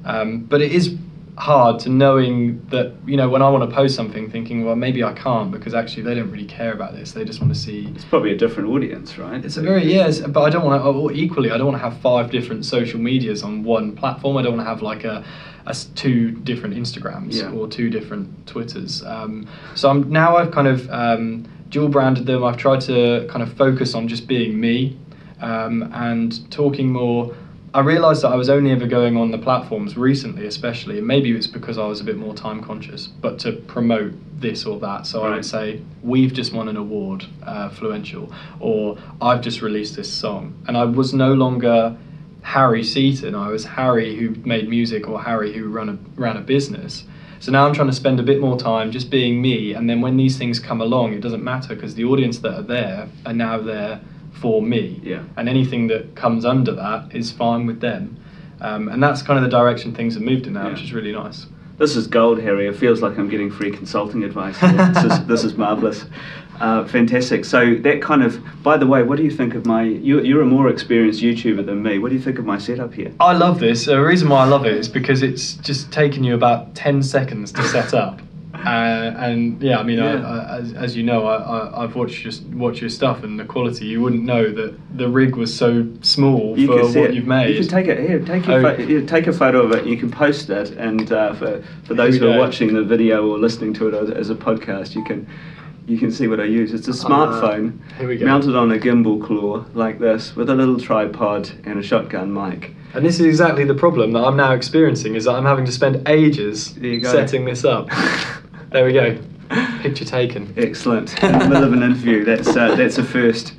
Um, 0.05 0.41
but 0.41 0.61
it 0.61 0.73
is 0.73 0.97
hard 1.37 1.81
to 1.81 1.89
knowing 1.89 2.65
that 2.71 2.93
you 3.07 3.17
know 3.17 3.29
when 3.29 3.43
I 3.43 3.49
want 3.51 3.69
to 3.69 3.75
post 3.75 3.97
something, 3.97 4.31
thinking, 4.31 4.65
well, 4.65 4.77
maybe 4.77 5.03
I 5.03 5.13
can't 5.13 5.51
because 5.51 5.75
actually 5.75 6.03
they 6.05 6.15
don't 6.15 6.31
really 6.31 6.45
care 6.47 6.73
about 6.73 6.95
this. 6.95 7.13
They 7.13 7.25
just 7.25 7.41
want 7.41 7.53
to 7.53 7.59
see 7.59 7.93
It's 7.95 8.05
probably 8.05 8.33
a 8.33 8.37
different 8.39 8.69
audience, 8.69 9.19
right? 9.19 9.45
it's 9.45 9.57
a 9.57 9.63
very 9.63 9.93
yes, 9.93 10.21
but 10.21 10.43
I 10.43 10.51
don't 10.51 10.65
want 10.65 10.83
to. 10.83 10.89
Or 10.89 11.13
equally, 11.13 11.51
I 11.51 11.57
don't 11.59 11.67
want 11.67 11.79
to 11.83 11.89
have 11.89 11.99
five 12.01 12.31
different 12.31 12.65
social 12.65 13.01
medias 13.01 13.43
on 13.43 13.65
one 13.65 13.97
platform. 13.97 14.37
I 14.37 14.43
don't 14.43 14.57
want 14.57 14.65
to 14.67 14.71
have 14.71 14.83
like 14.83 15.05
a, 15.05 15.25
a 15.67 15.75
two 15.97 16.31
different 16.31 16.77
Instagrams 16.77 17.35
Yeah. 17.35 17.51
or 17.51 17.67
two 17.69 17.91
different 17.91 18.47
Twitters. 18.47 19.03
Um, 19.05 19.49
so 19.75 19.91
I'm 19.91 20.09
now 20.11 20.37
I've 20.37 20.53
kind 20.53 20.69
of 20.69 20.89
um, 20.91 21.47
dual 21.69 21.89
branded 21.89 22.27
them. 22.27 22.45
I've 22.45 22.57
tried 22.59 22.81
to 22.83 23.27
kind 23.29 23.43
of 23.43 23.53
focus 23.55 23.95
on 23.95 24.07
just 24.07 24.29
being 24.29 24.61
me 24.61 24.97
um, 25.41 25.91
and 25.95 26.49
talking 26.53 26.93
more. 26.93 27.35
I 27.75 27.81
realised 27.81 28.23
that 28.23 28.29
I 28.29 28.37
was 28.37 28.49
only 28.49 28.71
ever 28.71 28.87
going 28.87 29.17
on 29.17 29.33
the 29.33 29.39
platforms 29.39 29.97
recently, 29.97 30.47
especially, 30.47 30.99
and 30.99 31.07
maybe 31.09 31.33
it's 31.33 31.49
because 31.49 31.77
I 31.77 31.85
was 31.89 32.01
a 32.01 32.05
bit 32.05 32.17
more 32.17 32.33
time 32.33 32.63
conscious, 32.63 33.09
but 33.09 33.41
to 33.41 33.51
promote 33.51 34.13
this 34.41 34.65
or 34.65 34.79
that. 34.79 35.09
So 35.09 35.25
I 35.25 35.35
would 35.35 35.45
say, 35.45 35.81
we've 36.01 36.33
just 36.33 36.53
won 36.53 36.69
an 36.69 36.77
award, 36.77 37.27
uh, 37.43 37.71
Fluential, 37.71 38.33
or 38.61 38.97
I've 39.21 39.41
just 39.41 39.61
released 39.61 39.97
this 39.97 40.09
song. 40.09 40.55
And 40.69 40.77
I 40.77 40.85
was 40.85 41.13
no 41.13 41.35
longer 41.35 41.97
Harry 42.43 42.85
Seaton, 42.85 43.35
I 43.35 43.49
was 43.49 43.65
Harry 43.65 44.15
who 44.15 44.37
made 44.49 44.69
music 44.69 45.09
or 45.09 45.21
Harry 45.21 45.53
who 45.53 45.69
ran 45.69 45.89
a, 45.89 45.99
ran 46.15 46.37
a 46.37 46.43
business. 46.43 47.03
So 47.41 47.51
now 47.51 47.67
I'm 47.67 47.75
trying 47.75 47.89
to 47.89 47.95
spend 47.95 48.21
a 48.21 48.23
bit 48.23 48.41
more 48.41 48.57
time 48.57 48.93
just 48.93 49.11
being 49.11 49.43
me, 49.43 49.75
and 49.75 49.91
then 49.91 50.01
when 50.01 50.17
these 50.17 50.39
things 50.39 50.61
come 50.61 50.81
along, 50.81 51.15
it 51.15 51.23
doesn't 51.23 51.43
matter 51.43 51.75
because 51.75 51.97
the 51.97 52.05
audience 52.05 52.39
that 52.39 52.55
are 52.55 52.63
there 52.63 53.09
are 53.27 53.33
now 53.33 53.59
there 53.59 54.01
for 54.35 54.61
me 54.63 55.01
Yeah. 55.03 55.21
and 55.37 55.49
anything 55.49 55.87
that 55.89 56.15
comes 56.15 56.45
under 56.45 56.73
that 56.73 57.15
is 57.15 57.31
fine 57.33 57.67
with 57.67 57.81
them. 57.81 58.17
Um, 58.61 58.89
and 58.89 59.03
that's 59.03 59.23
kind 59.23 59.39
of 59.39 59.45
the 59.45 59.51
direction 59.57 59.95
things 59.95 60.15
have 60.15 60.23
moved 60.23 60.47
in 60.47 60.53
now, 60.55 60.65
Yeah. 60.67 60.73
which 60.73 60.83
is 60.83 60.93
really 60.93 61.13
nice. 61.13 61.47
This 61.77 61.97
is 61.97 62.07
gold, 62.07 62.41
Harry. 62.41 62.67
It 62.69 62.77
feels 62.77 63.03
like 63.03 63.19
I'm 63.19 63.29
getting 63.29 63.51
free 63.51 63.71
consulting 63.73 64.23
advice. 64.23 64.59
this 64.61 65.05
is 65.05 65.27
this 65.27 65.43
is 65.45 65.57
marvelous, 65.57 66.05
uh, 66.61 66.85
fantastic. 66.85 67.45
So 67.45 67.75
that 67.77 68.01
kind 68.01 68.23
of. 68.23 68.39
By 68.63 68.77
the 68.77 68.87
way, 68.87 69.03
what 69.03 69.17
do 69.17 69.25
you 69.25 69.31
think 69.31 69.57
of 69.57 69.67
my? 69.67 69.83
You, 69.83 70.21
you're 70.21 70.43
a 70.43 70.47
more 70.47 70.69
experienced 70.69 71.21
YouTuber 71.21 71.67
than 71.67 71.83
me. 71.83 71.99
What 71.99 72.11
do 72.11 72.15
you 72.15 72.21
think 72.23 72.39
of 72.39 72.45
my 72.45 72.59
setup 72.59 72.95
here? 72.95 73.11
I 73.19 73.33
love 73.33 73.59
this. 73.59 73.87
The 73.87 74.01
reason 74.01 74.29
why 74.29 74.45
I 74.45 74.47
love 74.47 74.65
it 74.67 74.77
is 74.77 74.89
because 74.89 75.23
it's 75.25 75.55
just 75.55 75.91
taken 75.91 76.23
you 76.23 76.35
about 76.37 76.77
10 76.77 77.03
seconds 77.03 77.51
to 77.53 77.63
set 77.65 77.93
up. 77.93 78.21
Uh, 78.65 79.15
and 79.19 79.63
yeah, 79.63 79.79
I 79.79 79.83
mean, 79.83 79.99
Yeah. 79.99 80.23
I, 80.27 80.59
as, 80.59 80.73
as 80.73 80.97
you 80.97 81.03
know, 81.03 81.27
I, 81.27 81.37
I, 81.37 81.85
I've 81.85 81.95
watched 81.95 82.25
your, 82.25 82.33
watched 82.57 82.81
your 82.81 82.89
stuff 82.91 83.23
and 83.23 83.39
the 83.39 83.45
quality. 83.45 83.85
You 83.87 84.01
wouldn't 84.01 84.25
know 84.25 84.51
that 84.53 84.75
the 84.97 85.09
rig 85.09 85.37
was 85.37 85.55
so 85.55 85.87
small 86.01 86.59
You 86.59 86.67
for 86.69 86.87
what 86.87 87.11
it. 87.11 87.15
you've 87.15 87.27
made. 87.27 87.51
You 87.55 87.61
can 87.61 87.69
take 87.69 87.89
it 87.89 87.99
here. 88.09 88.19
Take 88.21 88.47
your 88.47 88.67
Oh. 88.67 88.77
pho- 88.77 89.07
take 89.07 89.27
a 89.27 89.33
photo 89.33 89.63
of 89.63 89.73
it. 89.73 89.85
You 89.87 89.97
can 89.99 90.11
post 90.11 90.49
it, 90.51 90.71
and 90.71 91.11
uh, 91.13 91.35
for 91.35 91.63
for 91.85 91.95
those 91.95 92.17
who 92.17 92.29
are 92.31 92.35
go. 92.35 92.39
watching 92.39 92.73
the 92.73 92.83
video 92.83 93.27
or 93.29 93.39
listening 93.39 93.75
to 93.75 93.89
it 93.89 93.95
as, 93.95 94.11
as 94.11 94.31
a 94.31 94.35
podcast, 94.35 94.95
you 94.95 95.05
can 95.05 95.27
you 95.87 95.99
can 95.99 96.11
see 96.11 96.27
what 96.29 96.41
I 96.41 96.45
use. 96.45 96.73
It's 96.73 96.89
a 96.89 96.93
smartphone 96.93 97.79
Uh, 98.01 98.09
here 98.09 98.25
mounted 98.27 98.57
on 98.57 98.73
a 98.73 98.79
gimbal 98.79 99.23
claw 99.23 99.67
like 99.75 99.99
this, 99.99 100.35
with 100.35 100.49
a 100.49 100.55
little 100.55 100.79
tripod 100.81 101.51
and 101.65 101.79
a 101.79 101.83
shotgun 101.83 102.33
mic. 102.33 102.75
And 102.95 103.05
this 103.05 103.21
is 103.21 103.27
exactly 103.27 103.65
the 103.65 103.75
problem 103.75 104.13
that 104.13 104.25
I'm 104.25 104.37
now 104.37 104.53
experiencing 104.53 105.17
is 105.17 105.25
that 105.25 105.33
I'm 105.35 105.45
having 105.45 105.67
to 105.67 105.73
spend 105.73 106.09
ages 106.09 106.73
There 106.77 106.91
you 106.91 107.01
go. 107.01 107.11
setting 107.13 107.45
this 107.45 107.65
up. 107.65 107.91
there 108.75 108.85
we 108.85 108.93
go. 108.93 109.17
Picture 109.83 110.05
taken. 110.05 110.53
Excellent. 110.57 111.23
In 111.23 111.31
the 111.31 111.49
middle 111.49 111.63
of 111.63 111.73
an 111.73 111.85
interview, 111.85 112.25
that's 112.25 112.57
uh, 112.57 112.75
that's 112.75 112.99
a 112.99 113.05
first. 113.05 113.55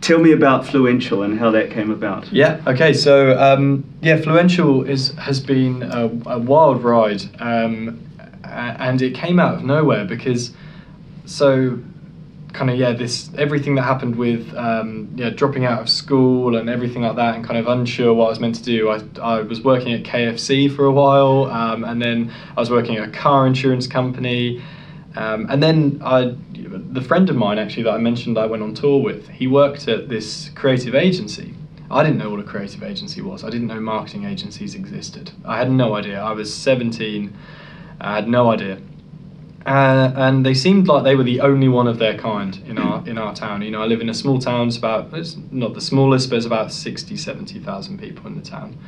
tell 0.00 0.20
me 0.20 0.30
about 0.30 0.64
Fluential 0.64 1.24
and 1.24 1.36
how 1.36 1.50
that 1.50 1.68
came 1.72 1.90
about. 1.90 2.32
Yeah. 2.32 2.62
Okay. 2.64 2.92
So 2.92 3.36
um, 3.36 3.84
yeah, 4.02 4.18
Fluential 4.18 4.88
is 4.88 5.10
has 5.14 5.40
been 5.40 5.82
a, 5.82 6.04
a 6.26 6.38
wild 6.38 6.84
ride, 6.84 7.22
um, 7.40 8.00
and 8.44 9.02
it 9.02 9.16
came 9.16 9.40
out 9.40 9.54
of 9.56 9.64
nowhere 9.64 10.04
because 10.04 10.52
so 11.24 11.80
kind 12.56 12.70
of 12.70 12.76
yeah 12.76 12.92
this 12.92 13.30
everything 13.36 13.74
that 13.76 13.82
happened 13.82 14.16
with 14.16 14.52
um, 14.54 15.08
yeah 15.14 15.30
dropping 15.30 15.64
out 15.64 15.80
of 15.80 15.88
school 15.88 16.56
and 16.56 16.68
everything 16.68 17.02
like 17.02 17.16
that 17.16 17.34
and 17.36 17.44
kind 17.44 17.58
of 17.58 17.68
unsure 17.68 18.14
what 18.14 18.26
I 18.26 18.28
was 18.30 18.40
meant 18.40 18.54
to 18.56 18.62
do. 18.62 18.88
I, 18.90 19.02
I 19.20 19.42
was 19.42 19.62
working 19.62 19.92
at 19.92 20.02
KFC 20.02 20.74
for 20.74 20.86
a 20.86 20.92
while 20.92 21.44
um, 21.44 21.84
and 21.84 22.00
then 22.00 22.32
I 22.56 22.60
was 22.60 22.70
working 22.70 22.96
at 22.96 23.08
a 23.08 23.12
car 23.12 23.46
insurance 23.46 23.86
company. 23.86 24.62
Um, 25.14 25.46
and 25.48 25.62
then 25.62 26.00
I, 26.04 26.34
the 26.52 27.00
friend 27.00 27.30
of 27.30 27.36
mine 27.36 27.58
actually 27.58 27.84
that 27.84 27.92
I 27.92 27.98
mentioned 27.98 28.38
I 28.38 28.46
went 28.46 28.62
on 28.62 28.74
tour 28.74 29.02
with, 29.02 29.28
he 29.28 29.46
worked 29.46 29.88
at 29.88 30.08
this 30.08 30.50
creative 30.54 30.94
agency. 30.94 31.54
I 31.90 32.02
didn't 32.02 32.18
know 32.18 32.30
what 32.30 32.40
a 32.40 32.42
creative 32.42 32.82
agency 32.82 33.22
was. 33.22 33.44
I 33.44 33.50
didn't 33.50 33.68
know 33.68 33.80
marketing 33.80 34.24
agencies 34.24 34.74
existed. 34.74 35.30
I 35.44 35.56
had 35.56 35.70
no 35.70 35.94
idea. 35.94 36.20
I 36.20 36.32
was 36.32 36.52
17. 36.52 37.32
I 38.00 38.14
had 38.16 38.28
no 38.28 38.50
idea. 38.50 38.78
Uh, 39.66 40.12
and 40.14 40.46
they 40.46 40.54
seemed 40.54 40.86
like 40.86 41.02
they 41.02 41.16
were 41.16 41.24
the 41.24 41.40
only 41.40 41.66
one 41.66 41.88
of 41.88 41.98
their 41.98 42.16
kind 42.16 42.62
in 42.66 42.78
our 42.78 43.06
in 43.08 43.18
our 43.18 43.34
town. 43.34 43.62
You 43.62 43.72
know, 43.72 43.82
I 43.82 43.86
live 43.86 44.00
in 44.00 44.08
a 44.08 44.14
small 44.14 44.38
town. 44.38 44.68
It's 44.68 44.76
about 44.76 45.12
it's 45.12 45.36
not 45.50 45.74
the 45.74 45.80
smallest, 45.80 46.30
but 46.30 46.36
it's 46.36 46.46
about 46.46 46.72
60, 46.72 47.16
70,000 47.16 47.98
people 47.98 48.28
in 48.28 48.36
the 48.36 48.42
town. 48.42 48.78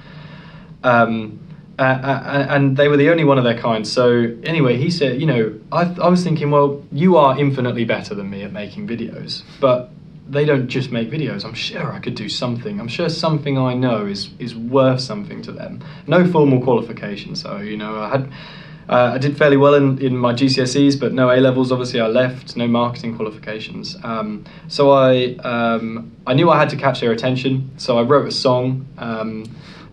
Um, 0.85 1.41
uh, 1.81 1.83
uh, 1.83 2.47
and 2.51 2.77
they 2.77 2.87
were 2.87 2.97
the 2.97 3.11
only 3.11 3.25
one 3.25 3.39
of 3.39 3.45
their 3.45 3.59
kind. 3.59 3.87
So 3.87 4.37
anyway, 4.45 4.77
he 4.77 4.89
said, 4.91 5.21
you 5.21 5.27
know, 5.27 5.59
I, 5.73 5.83
I 6.01 6.09
was 6.09 6.23
thinking, 6.23 6.53
well, 6.53 6.85
you 6.93 7.17
are 7.17 7.39
infinitely 7.39 7.85
better 7.85 8.15
than 8.15 8.31
me 8.31 8.43
at 8.43 8.53
making 8.53 8.87
videos, 8.87 9.43
but 9.61 9.91
they 10.29 10.45
don't 10.45 10.69
just 10.69 10.93
make 10.93 11.11
videos. 11.11 11.45
I'm 11.45 11.55
sure 11.55 11.93
I 11.93 11.99
could 11.99 12.15
do 12.15 12.29
something. 12.29 12.79
I'm 12.79 12.89
sure 12.89 13.09
something 13.09 13.59
I 13.59 13.75
know 13.75 14.07
is 14.07 14.31
is 14.39 14.55
worth 14.55 15.01
something 15.01 15.43
to 15.43 15.51
them. 15.51 15.83
No 16.07 16.25
formal 16.31 16.61
qualification, 16.63 17.35
so 17.35 17.57
you 17.57 17.77
know, 17.77 18.01
I 18.01 18.11
had. 18.11 18.31
Uh, 18.89 19.13
I 19.15 19.19
did 19.19 19.37
fairly 19.37 19.57
well 19.59 19.75
in, 19.75 19.99
in 19.99 20.17
my 20.17 20.33
GCSEs, 20.33 20.99
but 20.99 21.13
no 21.13 21.31
A 21.31 21.37
levels. 21.37 21.71
Obviously, 21.71 22.01
I 22.01 22.07
left. 22.07 22.57
No 22.57 22.67
marketing 22.67 23.17
qualifications. 23.17 23.97
Um, 24.03 24.45
so 24.69 24.91
I 24.91 25.35
um, 25.45 26.13
I 26.27 26.35
knew 26.35 26.51
I 26.51 26.59
had 26.59 26.71
to 26.71 26.77
catch 26.77 27.01
their 27.01 27.13
attention. 27.13 27.71
So 27.77 27.99
I 27.99 28.03
wrote 28.03 28.27
a 28.27 28.33
song. 28.33 28.87
Um, 28.99 29.45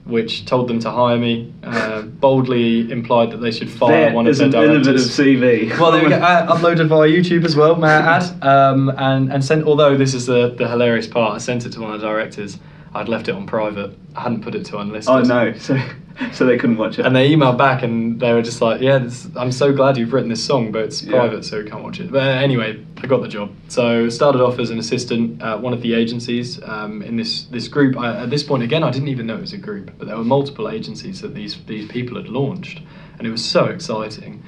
which 0.06 0.46
told 0.46 0.68
them 0.68 0.80
to 0.80 0.92
hire 0.92 1.18
me, 1.18 1.52
uh, 1.64 2.04
boldly 2.04 2.92
implied 2.92 3.32
that 3.32 3.38
they 3.38 3.50
should 3.50 3.68
fire 3.70 4.06
That 4.06 4.14
one 4.14 4.28
of 4.28 4.38
their 4.38 4.46
an 4.48 4.54
innovative 4.54 4.84
directors. 4.84 5.18
CV. 5.18 5.80
Well, 5.80 5.92
there 5.92 6.04
we 6.04 6.10
go. 6.10 6.18
Uh, 6.18 6.56
uploaded 6.56 6.88
via 6.88 7.10
YouTube 7.10 7.44
as 7.44 7.56
well, 7.56 7.76
may 7.76 7.88
I 7.88 8.18
add. 8.18 8.44
Um, 8.44 8.90
and 8.98 9.34
and 9.34 9.44
sent. 9.44 9.66
Although 9.66 9.98
this 9.98 10.14
is 10.14 10.28
the 10.28 10.54
the 10.56 10.68
hilarious 10.68 11.08
part, 11.08 11.34
I 11.34 11.40
sent 11.40 11.66
it 11.66 11.72
to 11.72 11.82
one 11.82 11.92
of 11.92 12.02
the 12.02 12.08
directors. 12.08 12.60
I'd 12.96 13.10
left 13.10 13.28
it 13.28 13.36
on 13.36 13.46
private. 13.46 13.92
I 14.16 14.22
hadn't 14.22 14.42
put 14.42 14.56
it 14.56 14.66
to 14.68 14.78
unlisted. 14.80 15.14
oh 15.14 15.22
no, 15.22 15.54
so 15.58 15.78
so 16.32 16.46
they 16.46 16.58
couldn't 16.58 16.78
watch 16.78 16.98
it. 16.98 17.06
And 17.06 17.14
they 17.14 17.30
emailed 17.30 17.58
back 17.58 17.84
and 17.84 18.20
they 18.22 18.32
were 18.32 18.42
just 18.42 18.62
like, 18.62 18.80
"Yeah, 18.82 19.00
this, 19.00 19.28
I'm 19.36 19.52
so 19.52 19.74
glad 19.74 19.98
you've 19.98 20.14
written 20.14 20.30
this 20.30 20.44
song, 20.44 20.72
but 20.72 20.84
it's 20.84 21.04
Yeah. 21.04 21.12
private, 21.20 21.44
so 21.44 21.58
you 21.60 21.66
can't 21.66 21.84
watch 21.84 22.00
it." 22.00 22.10
But 22.12 22.24
anyway, 22.24 22.80
I 23.04 23.08
got 23.08 23.22
the 23.22 23.28
job. 23.28 23.52
So 23.68 24.08
started 24.10 24.42
off 24.42 24.58
as 24.60 24.70
an 24.70 24.80
assistant 24.80 25.42
at 25.42 25.60
one 25.62 25.74
of 25.74 25.82
the 25.82 25.94
agencies 25.94 26.60
um, 26.64 27.02
in 27.02 27.18
this 27.18 27.44
this 27.52 27.68
group. 27.68 27.98
I, 27.98 28.16
at 28.24 28.30
this 28.30 28.44
point, 28.44 28.64
again, 28.64 28.82
I 28.84 28.92
didn't 28.92 29.10
even 29.10 29.28
know 29.28 29.36
it 29.36 29.42
was 29.42 29.54
a 29.54 29.58
group, 29.58 29.92
but 29.98 30.08
there 30.08 30.18
were 30.18 30.24
multiple 30.24 30.70
agencies 30.70 31.20
that 31.22 31.36
these 31.36 31.58
these 31.68 31.88
people 31.90 32.16
had 32.16 32.30
launched, 32.30 32.82
and 33.18 33.28
it 33.28 33.32
was 33.32 33.44
so 33.44 33.66
exciting. 33.66 34.42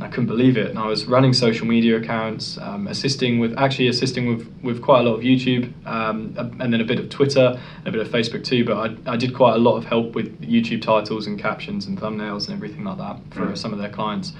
And 0.00 0.08
I 0.08 0.08
couldn't 0.08 0.28
believe 0.28 0.56
it. 0.56 0.70
And 0.70 0.78
I 0.78 0.86
was 0.86 1.04
running 1.04 1.34
social 1.34 1.66
media 1.66 1.98
accounts, 1.98 2.56
um, 2.56 2.86
assisting 2.86 3.38
with 3.38 3.52
actually 3.58 3.88
assisting 3.88 4.24
with, 4.34 4.50
with 4.62 4.80
quite 4.80 5.00
a 5.00 5.02
lot 5.02 5.16
of 5.16 5.20
YouTube, 5.20 5.70
um, 5.86 6.34
and 6.58 6.72
then 6.72 6.80
a 6.80 6.84
bit 6.84 6.98
of 6.98 7.10
Twitter, 7.10 7.60
and 7.78 7.86
a 7.86 7.90
bit 7.92 8.00
of 8.00 8.08
Facebook 8.08 8.42
too. 8.42 8.64
But 8.64 8.76
I, 9.06 9.12
I 9.12 9.16
did 9.18 9.34
quite 9.34 9.56
a 9.56 9.58
lot 9.58 9.76
of 9.76 9.84
help 9.84 10.14
with 10.14 10.40
YouTube 10.40 10.80
titles 10.80 11.26
and 11.26 11.38
captions 11.38 11.84
and 11.84 12.00
thumbnails 12.00 12.46
and 12.48 12.56
everything 12.56 12.82
like 12.82 12.96
that 12.96 13.18
for 13.30 13.44
Right. 13.44 13.58
some 13.58 13.74
of 13.74 13.78
their 13.78 13.90
clients. 13.90 14.32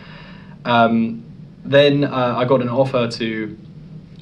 Um, 0.64 1.24
then 1.62 2.04
uh, 2.04 2.34
I 2.38 2.46
got 2.46 2.62
an 2.62 2.70
offer 2.70 3.06
to 3.08 3.58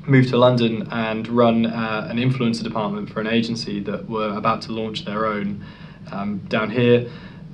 move 0.09 0.27
to 0.31 0.37
London 0.37 0.89
and 0.91 1.29
run 1.29 1.67
uh, 1.67 2.09
an 2.11 2.17
influencer 2.17 2.65
department 2.65 3.11
for 3.11 3.21
an 3.21 3.29
agency 3.29 3.79
that 3.81 4.09
were 4.11 4.31
about 4.37 4.63
to 4.63 4.73
launch 4.73 5.05
their 5.05 5.25
own 5.27 5.65
um, 6.11 6.39
down 6.49 6.71
here. 6.71 7.09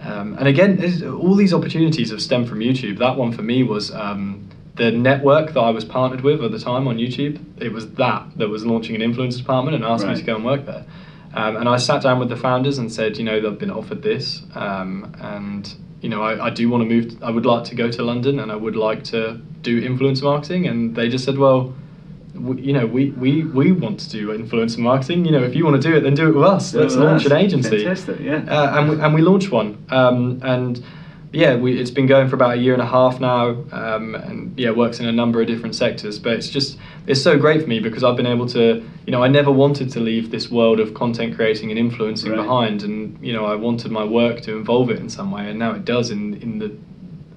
Um, 0.04 0.36
and 0.38 0.46
again, 0.46 0.78
all 1.06 1.34
these 1.34 1.54
opportunities 1.54 2.10
have 2.10 2.20
stemmed 2.20 2.48
from 2.48 2.58
YouTube. 2.60 2.98
That 2.98 3.16
one 3.16 3.32
for 3.32 3.42
me 3.42 3.62
was 3.62 3.90
um, 3.90 4.48
the 4.76 4.90
network 4.90 5.54
that 5.54 5.60
I 5.60 5.70
was 5.70 5.84
partnered 5.84 6.20
with 6.20 6.42
at 6.42 6.50
the 6.50 6.58
time 6.58 6.86
on 6.86 6.98
YouTube. 6.98 7.40
It 7.60 7.72
was 7.72 7.90
that 7.92 8.26
that 8.36 8.48
was 8.48 8.66
launching 8.66 9.00
an 9.00 9.00
influencer 9.00 9.38
department 9.38 9.76
and 9.76 9.84
asked 9.84 10.06
me 10.06 10.14
to 10.14 10.22
go 10.22 10.36
and 10.36 10.44
work 10.44 10.66
there. 10.66 10.84
Um, 11.32 11.56
and 11.56 11.68
I 11.68 11.78
sat 11.78 12.02
down 12.02 12.18
with 12.18 12.28
the 12.28 12.36
founders 12.36 12.78
and 12.78 12.92
said, 12.92 13.16
you 13.16 13.24
know, 13.24 13.40
they've 13.40 13.58
been 13.58 13.70
offered 13.70 14.02
this, 14.02 14.42
um, 14.54 15.16
and 15.20 15.74
you 16.00 16.08
know, 16.08 16.22
I, 16.22 16.46
I 16.46 16.50
do 16.50 16.68
want 16.68 16.82
to 16.82 16.88
move. 16.88 17.22
I 17.22 17.30
would 17.30 17.46
like 17.46 17.64
to 17.64 17.74
go 17.74 17.90
to 17.90 18.02
London, 18.02 18.38
and 18.38 18.52
I 18.52 18.56
would 18.56 18.76
like 18.76 19.02
to 19.04 19.40
do 19.62 19.80
influencer 19.80 20.22
marketing. 20.22 20.66
And 20.66 20.94
they 20.94 21.08
just 21.08 21.24
said, 21.24 21.38
well, 21.38 21.74
we, 22.44 22.60
you 22.62 22.72
know, 22.72 22.86
we, 22.86 23.10
we, 23.10 23.44
we 23.44 23.72
want 23.72 24.00
to 24.00 24.08
do 24.10 24.28
influencer 24.36 24.78
marketing. 24.78 25.24
You 25.24 25.32
know, 25.32 25.42
if 25.42 25.54
you 25.54 25.64
want 25.64 25.80
to 25.80 25.88
do 25.88 25.96
it, 25.96 26.00
then 26.00 26.14
do 26.14 26.28
it 26.28 26.34
with 26.34 26.44
us. 26.44 26.74
Let's 26.74 26.94
launch 26.96 27.24
an 27.26 27.32
agency. 27.32 27.84
Fantastic, 27.84 28.20
yeah. 28.20 28.44
Uh, 28.48 28.78
and 28.78 28.90
we, 28.90 29.00
and 29.00 29.14
we 29.14 29.22
launched 29.22 29.50
one. 29.50 29.84
Um, 29.90 30.40
and 30.42 30.82
yeah, 31.32 31.56
we, 31.56 31.80
it's 31.80 31.90
been 31.90 32.06
going 32.06 32.28
for 32.28 32.36
about 32.36 32.54
a 32.54 32.60
year 32.60 32.74
and 32.74 32.82
a 32.82 32.86
half 32.86 33.18
now. 33.20 33.56
Um, 33.72 34.14
and 34.14 34.58
yeah, 34.58 34.70
works 34.70 35.00
in 35.00 35.06
a 35.06 35.12
number 35.12 35.40
of 35.40 35.46
different 35.46 35.74
sectors. 35.74 36.18
But 36.18 36.34
it's 36.34 36.48
just 36.48 36.78
it's 37.06 37.20
so 37.22 37.36
great 37.38 37.62
for 37.62 37.68
me 37.68 37.80
because 37.80 38.04
I've 38.04 38.16
been 38.16 38.26
able 38.26 38.46
to. 38.48 38.84
You 39.06 39.10
know, 39.10 39.22
I 39.22 39.28
never 39.28 39.50
wanted 39.50 39.90
to 39.92 40.00
leave 40.00 40.30
this 40.30 40.50
world 40.50 40.80
of 40.80 40.94
content 40.94 41.34
creating 41.36 41.70
and 41.70 41.78
influencing 41.78 42.30
Right. 42.30 42.36
behind. 42.36 42.82
And 42.84 43.18
you 43.20 43.32
know, 43.32 43.44
I 43.46 43.54
wanted 43.54 43.90
my 43.90 44.04
work 44.04 44.40
to 44.42 44.56
involve 44.56 44.90
it 44.90 44.98
in 44.98 45.08
some 45.08 45.30
way, 45.30 45.48
and 45.50 45.58
now 45.58 45.72
it 45.72 45.84
does. 45.84 46.10
In 46.10 46.34
in 46.42 46.58
the 46.58 46.70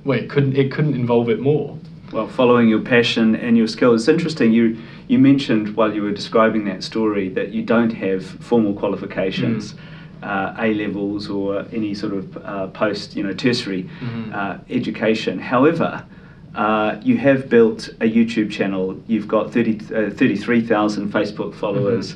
well, 0.06 0.20
it 0.20 0.30
couldn't 0.30 0.56
it 0.56 0.72
couldn't 0.72 0.94
involve 0.94 1.30
it 1.30 1.40
more. 1.40 1.78
well, 2.14 2.28
following 2.28 2.70
your 2.70 2.80
passion 2.80 3.36
and 3.36 3.58
your 3.58 3.68
skill. 3.68 3.94
It's 3.94 4.08
interesting. 4.08 4.54
You 4.54 4.78
you 5.08 5.20
mentioned 5.20 5.76
while 5.76 5.94
you 5.94 6.02
were 6.04 6.12
describing 6.12 6.66
that 6.66 6.84
story 6.84 7.30
that 7.30 7.50
you 7.50 7.62
don't 7.64 7.92
have 7.94 8.26
formal 8.26 8.74
qualifications, 8.74 9.76
uh, 10.24 10.56
A 10.60 10.74
levels 10.74 11.30
or 11.30 11.66
any 11.72 11.94
sort 11.94 12.14
of 12.14 12.38
uh, 12.38 12.68
post 12.68 13.16
you 13.16 13.24
know 13.24 13.34
tertiary 13.34 13.84
Mhm. 14.02 14.34
uh, 14.34 14.58
education. 14.70 15.40
However. 15.40 16.04
Uh, 16.56 17.00
you 17.04 17.18
have 17.18 17.50
built 17.50 17.88
a 18.02 18.06
YouTube 18.12 18.50
channel. 18.50 19.00
You've 19.06 19.28
got 19.28 19.54
30, 19.54 19.74
uh, 19.94 20.10
33,000 20.10 21.12
Facebook 21.14 21.54
followers, 21.54 22.16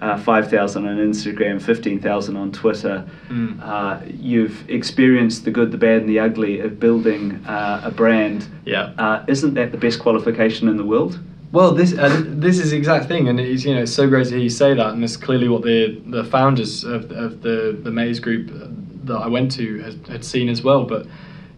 uh, 0.00 0.16
5,000 0.16 0.86
on 0.86 0.96
Instagram, 0.98 1.60
15,000 1.60 2.36
on 2.36 2.52
Twitter. 2.52 3.04
Mm. 3.28 3.58
Uh, 3.60 3.98
you've 4.06 4.64
experienced 4.70 5.44
the 5.44 5.50
good, 5.50 5.72
the 5.72 5.78
bad, 5.78 6.02
and 6.02 6.08
the 6.08 6.20
ugly 6.20 6.60
of 6.60 6.78
building 6.78 7.40
uh, 7.48 7.80
a 7.82 7.90
brand. 7.90 8.46
Yeah. 8.64 8.92
Uh, 8.96 9.24
isn't 9.26 9.54
that 9.54 9.72
the 9.72 9.78
best 9.78 9.98
qualification 9.98 10.68
in 10.68 10.76
the 10.76 10.84
world? 10.84 11.18
Well, 11.52 11.72
this 11.72 11.98
uh, 11.98 12.22
this 12.26 12.60
is 12.60 12.70
the 12.70 12.76
exact 12.76 13.06
thing, 13.06 13.26
and 13.28 13.40
it's 13.40 13.64
you 13.64 13.74
know 13.74 13.82
it's 13.82 13.92
so 13.92 14.08
great 14.08 14.28
to 14.28 14.34
hear 14.34 14.38
you 14.38 14.50
say 14.50 14.72
that, 14.72 14.92
and 14.92 15.02
it's 15.02 15.16
clearly 15.16 15.48
what 15.48 15.62
the 15.62 16.00
the 16.06 16.22
founders 16.22 16.84
of, 16.84 17.10
of 17.10 17.42
the 17.42 17.76
the 17.82 17.90
Maze 17.90 18.20
Group 18.20 18.50
uh, 18.50 18.68
that 19.04 19.16
I 19.16 19.26
went 19.26 19.50
to 19.52 19.80
had, 19.80 20.06
had 20.06 20.24
seen 20.24 20.48
as 20.48 20.62
well. 20.62 20.84
But 20.84 21.06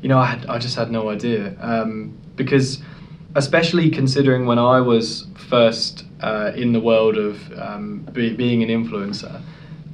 you 0.00 0.09
know, 0.09 0.18
I 0.18 0.26
had 0.26 0.46
I 0.46 0.59
just 0.59 0.76
had 0.76 0.90
no 0.90 1.11
idea 1.11 1.55
um, 1.61 2.16
because, 2.37 2.81
especially 3.35 3.90
considering 3.90 4.46
when 4.46 4.59
I 4.59 4.81
was 4.81 5.26
first 5.37 6.07
uh, 6.22 6.52
in 6.55 6.72
the 6.72 6.81
world 6.81 7.18
of 7.18 7.52
um, 7.59 8.00
be, 8.12 8.35
being 8.35 8.62
an 8.62 8.70
influencer. 8.70 9.42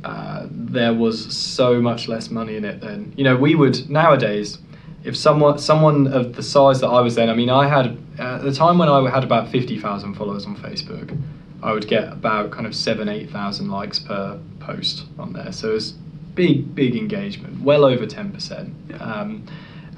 Uh, 0.05 0.47
there 0.49 0.95
was 0.95 1.37
so 1.37 1.83
much 1.83 2.07
less 2.07 2.31
money 2.31 2.55
in 2.55 2.65
it 2.65 2.81
then. 2.81 3.13
You 3.17 3.25
know, 3.25 3.37
we 3.37 3.57
would 3.57 3.91
nowadays, 3.91 4.59
if 5.03 5.17
someone 5.17 5.59
someone 5.59 6.07
of 6.07 6.37
the 6.37 6.43
size 6.45 6.81
that 6.83 6.87
I 6.87 7.01
was 7.01 7.17
then, 7.17 7.29
I 7.29 7.35
mean, 7.35 7.51
I 7.51 7.67
had 7.67 7.99
at 8.19 8.43
the 8.43 8.53
time 8.53 8.79
when 8.79 8.89
I 8.89 9.09
had 9.11 9.25
about 9.25 9.49
fifty 9.49 9.79
thousand 9.79 10.15
followers 10.15 10.47
on 10.47 10.57
Facebook, 10.57 11.17
I 11.63 11.73
would 11.73 11.89
get 11.89 12.13
about 12.13 12.51
kind 12.51 12.67
of 12.67 12.75
seven, 12.75 13.09
eight 13.09 13.31
thousand 13.31 13.71
likes 13.71 13.99
per 13.99 14.39
post 14.61 15.05
on 15.19 15.33
there. 15.33 15.53
So 15.53 15.75
it's 15.75 15.93
big, 16.35 16.75
big 16.75 16.97
engagement, 16.97 17.61
well 17.63 17.85
over 17.85 18.07
ten 18.07 18.33
percent. 18.33 18.75
Yeah. 18.89 18.97
Um, 18.97 19.47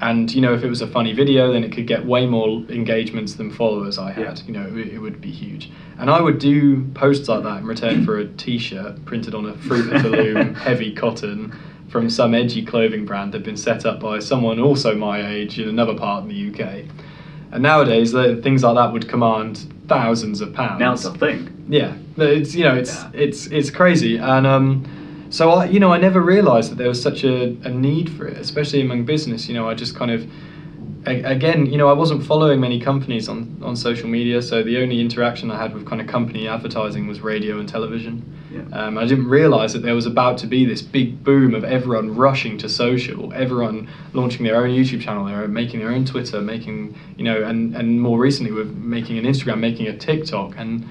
and 0.01 0.33
you 0.33 0.41
know, 0.41 0.53
if 0.53 0.63
it 0.63 0.69
was 0.69 0.81
a 0.81 0.87
funny 0.87 1.13
video, 1.13 1.53
then 1.53 1.63
it 1.63 1.71
could 1.71 1.85
get 1.85 2.05
way 2.05 2.25
more 2.25 2.47
engagements 2.69 3.35
than 3.35 3.51
followers 3.51 3.99
I 3.99 4.11
had. 4.11 4.39
Yeah. 4.39 4.45
You 4.45 4.53
know, 4.53 4.77
it, 4.77 4.93
it 4.93 4.97
would 4.97 5.21
be 5.21 5.31
huge. 5.31 5.71
And 5.99 6.09
I 6.09 6.19
would 6.19 6.39
do 6.39 6.85
posts 6.95 7.29
like 7.29 7.43
that 7.43 7.59
in 7.59 7.67
return 7.67 8.03
for 8.03 8.17
a 8.17 8.27
T-shirt 8.27 9.05
printed 9.05 9.35
on 9.35 9.45
a 9.45 9.53
Fruit 9.53 9.93
of 9.93 10.01
the 10.01 10.09
Loom 10.09 10.55
heavy 10.67 10.91
cotton 10.91 11.55
from 11.89 12.09
some 12.09 12.33
edgy 12.33 12.65
clothing 12.65 13.05
brand 13.05 13.33
that 13.33 13.39
had 13.39 13.45
been 13.45 13.57
set 13.57 13.85
up 13.85 13.99
by 13.99 14.17
someone 14.17 14.59
also 14.59 14.95
my 14.95 15.27
age 15.29 15.59
in 15.59 15.69
another 15.69 15.93
part 15.93 16.23
in 16.23 16.29
the 16.29 16.63
UK. 16.63 16.85
And 17.51 17.63
nowadays, 17.63 18.11
things 18.13 18.63
like 18.63 18.75
that 18.75 18.93
would 18.93 19.07
command 19.09 19.65
thousands 19.87 20.39
of 20.41 20.53
pounds. 20.53 20.79
Now 20.79 20.93
it's 20.93 21.05
a 21.05 21.13
thing. 21.13 21.49
Yeah, 21.67 21.95
it's 22.17 22.55
you 22.55 22.63
know 22.63 22.75
it's 22.75 22.95
Yeah. 22.95 23.09
it's 23.13 23.47
it's 23.47 23.69
crazy, 23.69 24.17
and 24.17 24.47
um, 24.47 24.85
so 25.29 25.51
I 25.51 25.65
you 25.65 25.79
know 25.79 25.91
I 25.91 25.97
never 25.97 26.21
realised 26.21 26.71
that 26.71 26.77
there 26.77 26.87
was 26.87 27.01
such 27.01 27.23
a, 27.23 27.55
a 27.63 27.69
need 27.69 28.09
for 28.09 28.25
it, 28.27 28.37
especially 28.37 28.81
among 28.81 29.05
business. 29.05 29.47
You 29.47 29.55
know, 29.55 29.69
I 29.69 29.73
just 29.73 29.95
kind 29.95 30.11
of 30.11 30.25
again, 31.05 31.65
you 31.65 31.77
know, 31.77 31.87
I 31.89 31.93
wasn't 31.93 32.23
following 32.23 32.59
many 32.59 32.79
companies 32.79 33.27
on, 33.27 33.59
on 33.63 33.75
social 33.75 34.07
media, 34.07 34.41
so 34.41 34.61
the 34.63 34.81
only 34.81 34.99
interaction 35.01 35.49
I 35.49 35.57
had 35.61 35.73
with 35.73 35.85
kind 35.85 35.99
of 36.01 36.07
company 36.07 36.47
advertising 36.47 37.07
was 37.07 37.21
radio 37.21 37.59
and 37.59 37.67
television. 37.67 38.23
Yeah. 38.51 38.61
Um, 38.73 38.97
I 38.97 39.05
didn't 39.05 39.27
realize 39.27 39.73
that 39.73 39.81
there 39.81 39.95
was 39.95 40.05
about 40.05 40.37
to 40.39 40.47
be 40.47 40.65
this 40.65 40.81
big 40.81 41.23
boom 41.23 41.55
of 41.55 41.63
everyone 41.63 42.15
rushing 42.15 42.57
to 42.59 42.69
social, 42.69 43.33
everyone 43.33 43.89
launching 44.13 44.43
their 44.45 44.57
own 44.57 44.69
YouTube 44.69 45.01
channel, 45.01 45.25
they're 45.25 45.47
making 45.47 45.79
their 45.79 45.91
own 45.91 46.05
Twitter, 46.05 46.41
making, 46.41 46.95
you 47.17 47.23
know, 47.23 47.41
and, 47.43 47.75
and 47.75 48.01
more 48.01 48.19
recently 48.19 48.51
with 48.51 48.71
making 48.75 49.17
an 49.17 49.25
Instagram, 49.25 49.59
making 49.59 49.87
a 49.87 49.97
TikTok. 49.97 50.53
And, 50.57 50.87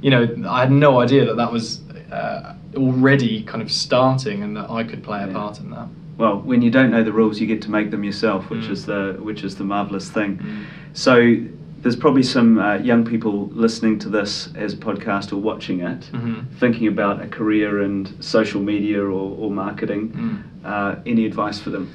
you 0.00 0.10
know, 0.10 0.26
I 0.48 0.60
had 0.60 0.72
no 0.72 1.00
idea 1.00 1.24
that 1.26 1.36
that 1.36 1.52
was 1.52 1.80
uh, 2.10 2.54
already 2.76 3.42
kind 3.44 3.62
of 3.62 3.70
starting 3.70 4.42
and 4.42 4.56
that 4.56 4.70
I 4.70 4.82
could 4.84 5.02
play 5.04 5.22
a 5.22 5.26
Yeah. 5.26 5.32
part 5.32 5.60
in 5.60 5.70
that. 5.70 5.88
Well, 6.16 6.38
when 6.40 6.62
you 6.62 6.70
don't 6.70 6.90
know 6.90 7.02
the 7.02 7.12
rules, 7.12 7.40
you 7.40 7.46
get 7.46 7.62
to 7.62 7.70
make 7.70 7.90
them 7.90 8.04
yourself, 8.04 8.48
which 8.50 8.64
Mm. 8.66 8.70
is 8.70 8.86
the 8.86 9.16
which 9.20 9.42
is 9.44 9.56
the 9.56 9.64
marvelous 9.64 10.10
thing. 10.10 10.36
Mm. 10.38 10.62
So 10.92 11.36
there's 11.82 11.96
probably 11.96 12.22
some 12.22 12.58
uh, 12.58 12.76
young 12.76 13.04
people 13.04 13.50
listening 13.52 13.98
to 13.98 14.08
this 14.08 14.48
as 14.56 14.72
a 14.72 14.76
podcast 14.76 15.32
or 15.32 15.36
watching 15.36 15.80
it, 15.80 16.08
Mhm. 16.12 16.44
thinking 16.58 16.86
about 16.86 17.20
a 17.22 17.26
career 17.26 17.82
in 17.82 18.06
social 18.20 18.62
media 18.62 19.02
or, 19.02 19.36
or 19.38 19.50
marketing. 19.50 20.02
Mm. 20.08 20.66
Uh, 20.66 20.94
any 21.04 21.26
advice 21.26 21.58
for 21.58 21.68
them? 21.70 21.88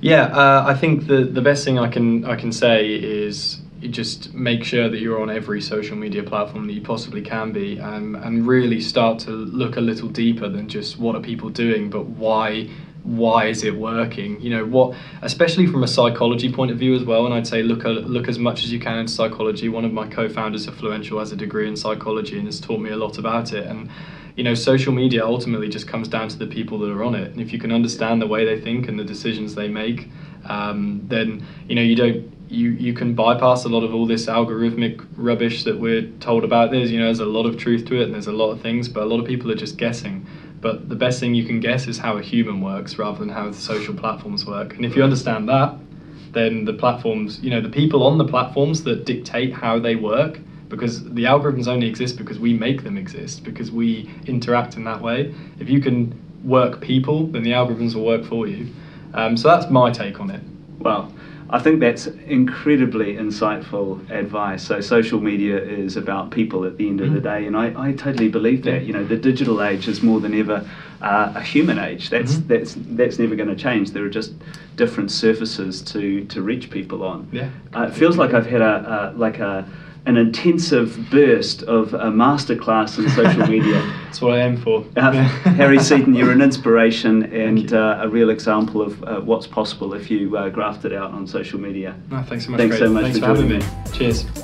Yeah, 0.00 0.24
uh, 0.26 0.64
I 0.66 0.74
think 0.74 1.06
the 1.06 1.24
the 1.24 1.42
best 1.42 1.64
thing 1.64 1.78
I 1.78 1.88
can 1.88 2.24
I 2.24 2.36
can 2.36 2.52
say 2.52 2.94
is 2.94 3.60
just 3.90 4.32
make 4.34 4.64
sure 4.64 4.88
that 4.88 4.98
you're 5.00 5.20
on 5.20 5.28
every 5.28 5.60
social 5.60 5.96
media 5.96 6.22
platform 6.22 6.66
that 6.68 6.72
you 6.72 6.80
possibly 6.80 7.20
can 7.20 7.52
be, 7.52 7.78
um, 7.80 8.14
and 8.24 8.46
really 8.46 8.80
start 8.80 9.18
to 9.26 9.30
look 9.30 9.76
a 9.76 9.80
little 9.82 10.08
deeper 10.08 10.48
than 10.48 10.68
just 10.68 10.98
what 10.98 11.14
are 11.16 11.20
people 11.20 11.50
doing, 11.50 11.90
but 11.90 12.06
why 12.06 12.66
why 13.04 13.46
is 13.46 13.64
it 13.64 13.76
working? 13.76 14.40
You 14.40 14.50
know 14.50 14.64
what, 14.64 14.96
especially 15.22 15.66
from 15.66 15.84
a 15.84 15.88
psychology 15.88 16.50
point 16.50 16.70
of 16.70 16.78
view 16.78 16.94
as 16.94 17.04
well. 17.04 17.26
And 17.26 17.34
I'd 17.34 17.46
say 17.46 17.62
look 17.62 17.84
look 17.84 18.28
as 18.28 18.38
much 18.38 18.64
as 18.64 18.72
you 18.72 18.80
can 18.80 18.98
into 18.98 19.12
psychology. 19.12 19.68
One 19.68 19.84
of 19.84 19.92
my 19.92 20.08
co-founders 20.08 20.66
of 20.66 20.74
Fluential 20.74 21.18
has 21.20 21.30
a 21.30 21.36
degree 21.36 21.68
in 21.68 21.76
psychology 21.76 22.38
and 22.38 22.46
has 22.46 22.58
taught 22.60 22.80
me 22.80 22.90
a 22.90 22.96
lot 22.96 23.18
about 23.18 23.52
it. 23.52 23.66
And 23.66 23.90
you 24.36 24.42
know, 24.42 24.54
social 24.54 24.92
media 24.92 25.24
ultimately 25.24 25.68
just 25.68 25.86
comes 25.86 26.08
down 26.08 26.28
to 26.28 26.36
the 26.36 26.46
people 26.46 26.78
that 26.80 26.90
are 26.90 27.04
on 27.04 27.14
it. 27.14 27.30
And 27.30 27.40
if 27.40 27.52
you 27.52 27.58
can 27.58 27.70
understand 27.70 28.20
the 28.20 28.26
way 28.26 28.44
they 28.44 28.60
think 28.60 28.88
and 28.88 28.98
the 28.98 29.04
decisions 29.04 29.54
they 29.54 29.68
make, 29.68 30.08
um, 30.46 31.02
then 31.04 31.46
you 31.68 31.74
know 31.74 31.82
you 31.82 31.96
don't 31.96 32.32
you 32.48 32.70
you 32.70 32.94
can 32.94 33.14
bypass 33.14 33.64
a 33.64 33.68
lot 33.68 33.84
of 33.84 33.94
all 33.94 34.06
this 34.06 34.26
algorithmic 34.26 35.04
rubbish 35.16 35.64
that 35.64 35.78
we're 35.78 36.08
told 36.20 36.44
about. 36.44 36.70
There's 36.70 36.90
you 36.90 36.98
know 36.98 37.06
there's 37.06 37.20
a 37.20 37.26
lot 37.26 37.44
of 37.44 37.58
truth 37.58 37.84
to 37.86 38.00
it 38.00 38.04
and 38.04 38.14
there's 38.14 38.26
a 38.28 38.32
lot 38.32 38.50
of 38.50 38.60
things, 38.60 38.88
but 38.88 39.02
a 39.02 39.06
lot 39.06 39.20
of 39.20 39.26
people 39.26 39.50
are 39.50 39.56
just 39.56 39.76
guessing. 39.76 40.26
But 40.64 40.88
the 40.88 40.94
best 40.94 41.20
thing 41.20 41.34
you 41.34 41.44
can 41.44 41.60
guess 41.60 41.86
is 41.86 41.98
how 41.98 42.16
a 42.16 42.22
human 42.22 42.62
works 42.62 42.96
rather 42.96 43.18
than 43.18 43.28
how 43.28 43.50
the 43.50 43.54
social 43.54 43.92
platforms 43.92 44.46
work. 44.46 44.76
And 44.76 44.86
if 44.86 44.96
you 44.96 45.02
understand 45.04 45.46
that, 45.50 45.76
then 46.32 46.64
the 46.64 46.72
platforms, 46.72 47.38
you 47.42 47.50
know, 47.50 47.60
the 47.60 47.68
people 47.68 48.02
on 48.02 48.16
the 48.16 48.24
platforms 48.24 48.82
that 48.84 49.04
dictate 49.04 49.52
how 49.52 49.78
they 49.78 49.94
work, 49.94 50.40
because 50.70 51.04
the 51.04 51.24
algorithms 51.24 51.68
only 51.68 51.86
exist 51.86 52.16
because 52.16 52.38
we 52.38 52.54
make 52.54 52.82
them 52.82 52.96
exist, 52.96 53.44
because 53.44 53.70
we 53.70 54.10
interact 54.26 54.78
in 54.78 54.84
that 54.84 55.02
way. 55.02 55.34
If 55.60 55.68
you 55.68 55.82
can 55.82 56.18
work 56.42 56.80
people, 56.80 57.26
then 57.26 57.42
the 57.42 57.52
algorithms 57.52 57.94
will 57.94 58.06
work 58.06 58.24
for 58.24 58.46
you. 58.46 58.72
Um, 59.12 59.36
so 59.36 59.48
that's 59.48 59.70
my 59.70 59.90
take 59.90 60.18
on 60.18 60.30
it. 60.30 60.42
Well, 60.78 61.12
I 61.54 61.60
think 61.60 61.78
that's 61.78 62.08
incredibly 62.26 63.14
insightful 63.14 64.00
advice. 64.10 64.64
So 64.64 64.80
social 64.80 65.20
media 65.20 65.56
is 65.62 65.96
about 65.96 66.32
people 66.32 66.64
at 66.64 66.76
the 66.78 66.88
end 66.88 67.00
of 67.00 67.12
the 67.12 67.20
Mhm. 67.20 67.22
day, 67.22 67.46
and 67.46 67.56
I, 67.56 67.66
I 67.88 67.92
totally 67.92 68.26
believe 68.28 68.64
that. 68.64 68.82
You 68.84 68.92
know, 68.92 69.04
the 69.04 69.16
digital 69.16 69.62
age 69.62 69.86
is 69.86 70.02
more 70.02 70.18
than 70.18 70.34
ever 70.34 70.64
uh, 71.00 71.32
a 71.36 71.40
human 71.40 71.78
age. 71.78 72.10
That's 72.10 72.34
Mhm. 72.38 72.48
that's 72.48 72.76
that's 73.00 73.18
never 73.20 73.36
going 73.36 73.50
to 73.50 73.54
change. 73.54 73.92
There 73.92 74.04
are 74.04 74.08
just 74.20 74.32
different 74.74 75.12
surfaces 75.12 75.80
to 75.92 76.24
to 76.24 76.42
reach 76.42 76.70
people 76.70 77.04
on. 77.04 77.28
Yeah. 77.30 77.48
Uh, 77.76 77.82
it 77.82 77.94
feels 77.94 78.16
like 78.18 78.34
I've 78.34 78.46
had 78.56 78.60
a, 78.62 79.12
a 79.14 79.18
like 79.26 79.38
a 79.38 79.64
an 80.06 80.16
intensive 80.16 81.10
burst 81.10 81.62
of 81.62 81.94
a 81.94 82.10
masterclass 82.10 82.98
in 82.98 83.08
social 83.10 83.46
media. 83.48 83.80
That's 84.04 84.20
what 84.20 84.34
I 84.34 84.40
aim 84.40 84.56
for. 84.58 84.84
Uh, 84.96 85.12
Harry 85.12 85.78
Seaton, 85.78 86.14
you're 86.14 86.30
an 86.30 86.42
inspiration 86.42 87.24
and 87.32 87.72
uh, 87.72 87.98
a 88.02 88.08
real 88.08 88.30
example 88.30 88.82
of 88.82 89.02
uh, 89.04 89.20
what's 89.20 89.46
possible 89.46 89.94
if 89.94 90.10
you 90.10 90.36
uh, 90.36 90.50
graft 90.50 90.84
it 90.84 90.92
out 90.92 91.12
on 91.12 91.26
social 91.26 91.58
media. 91.58 91.96
No, 92.10 92.22
thanks 92.22 92.44
so 92.44 92.50
much. 92.50 92.58
Thanks 92.58 92.76
Craig. 92.76 92.88
so 92.88 92.92
much 92.92 93.02
Thanks 93.04 93.18
for 93.18 93.26
for 93.26 93.34
having 93.34 93.48
joining 93.60 93.84
me. 93.84 93.92
Cheers. 93.92 94.43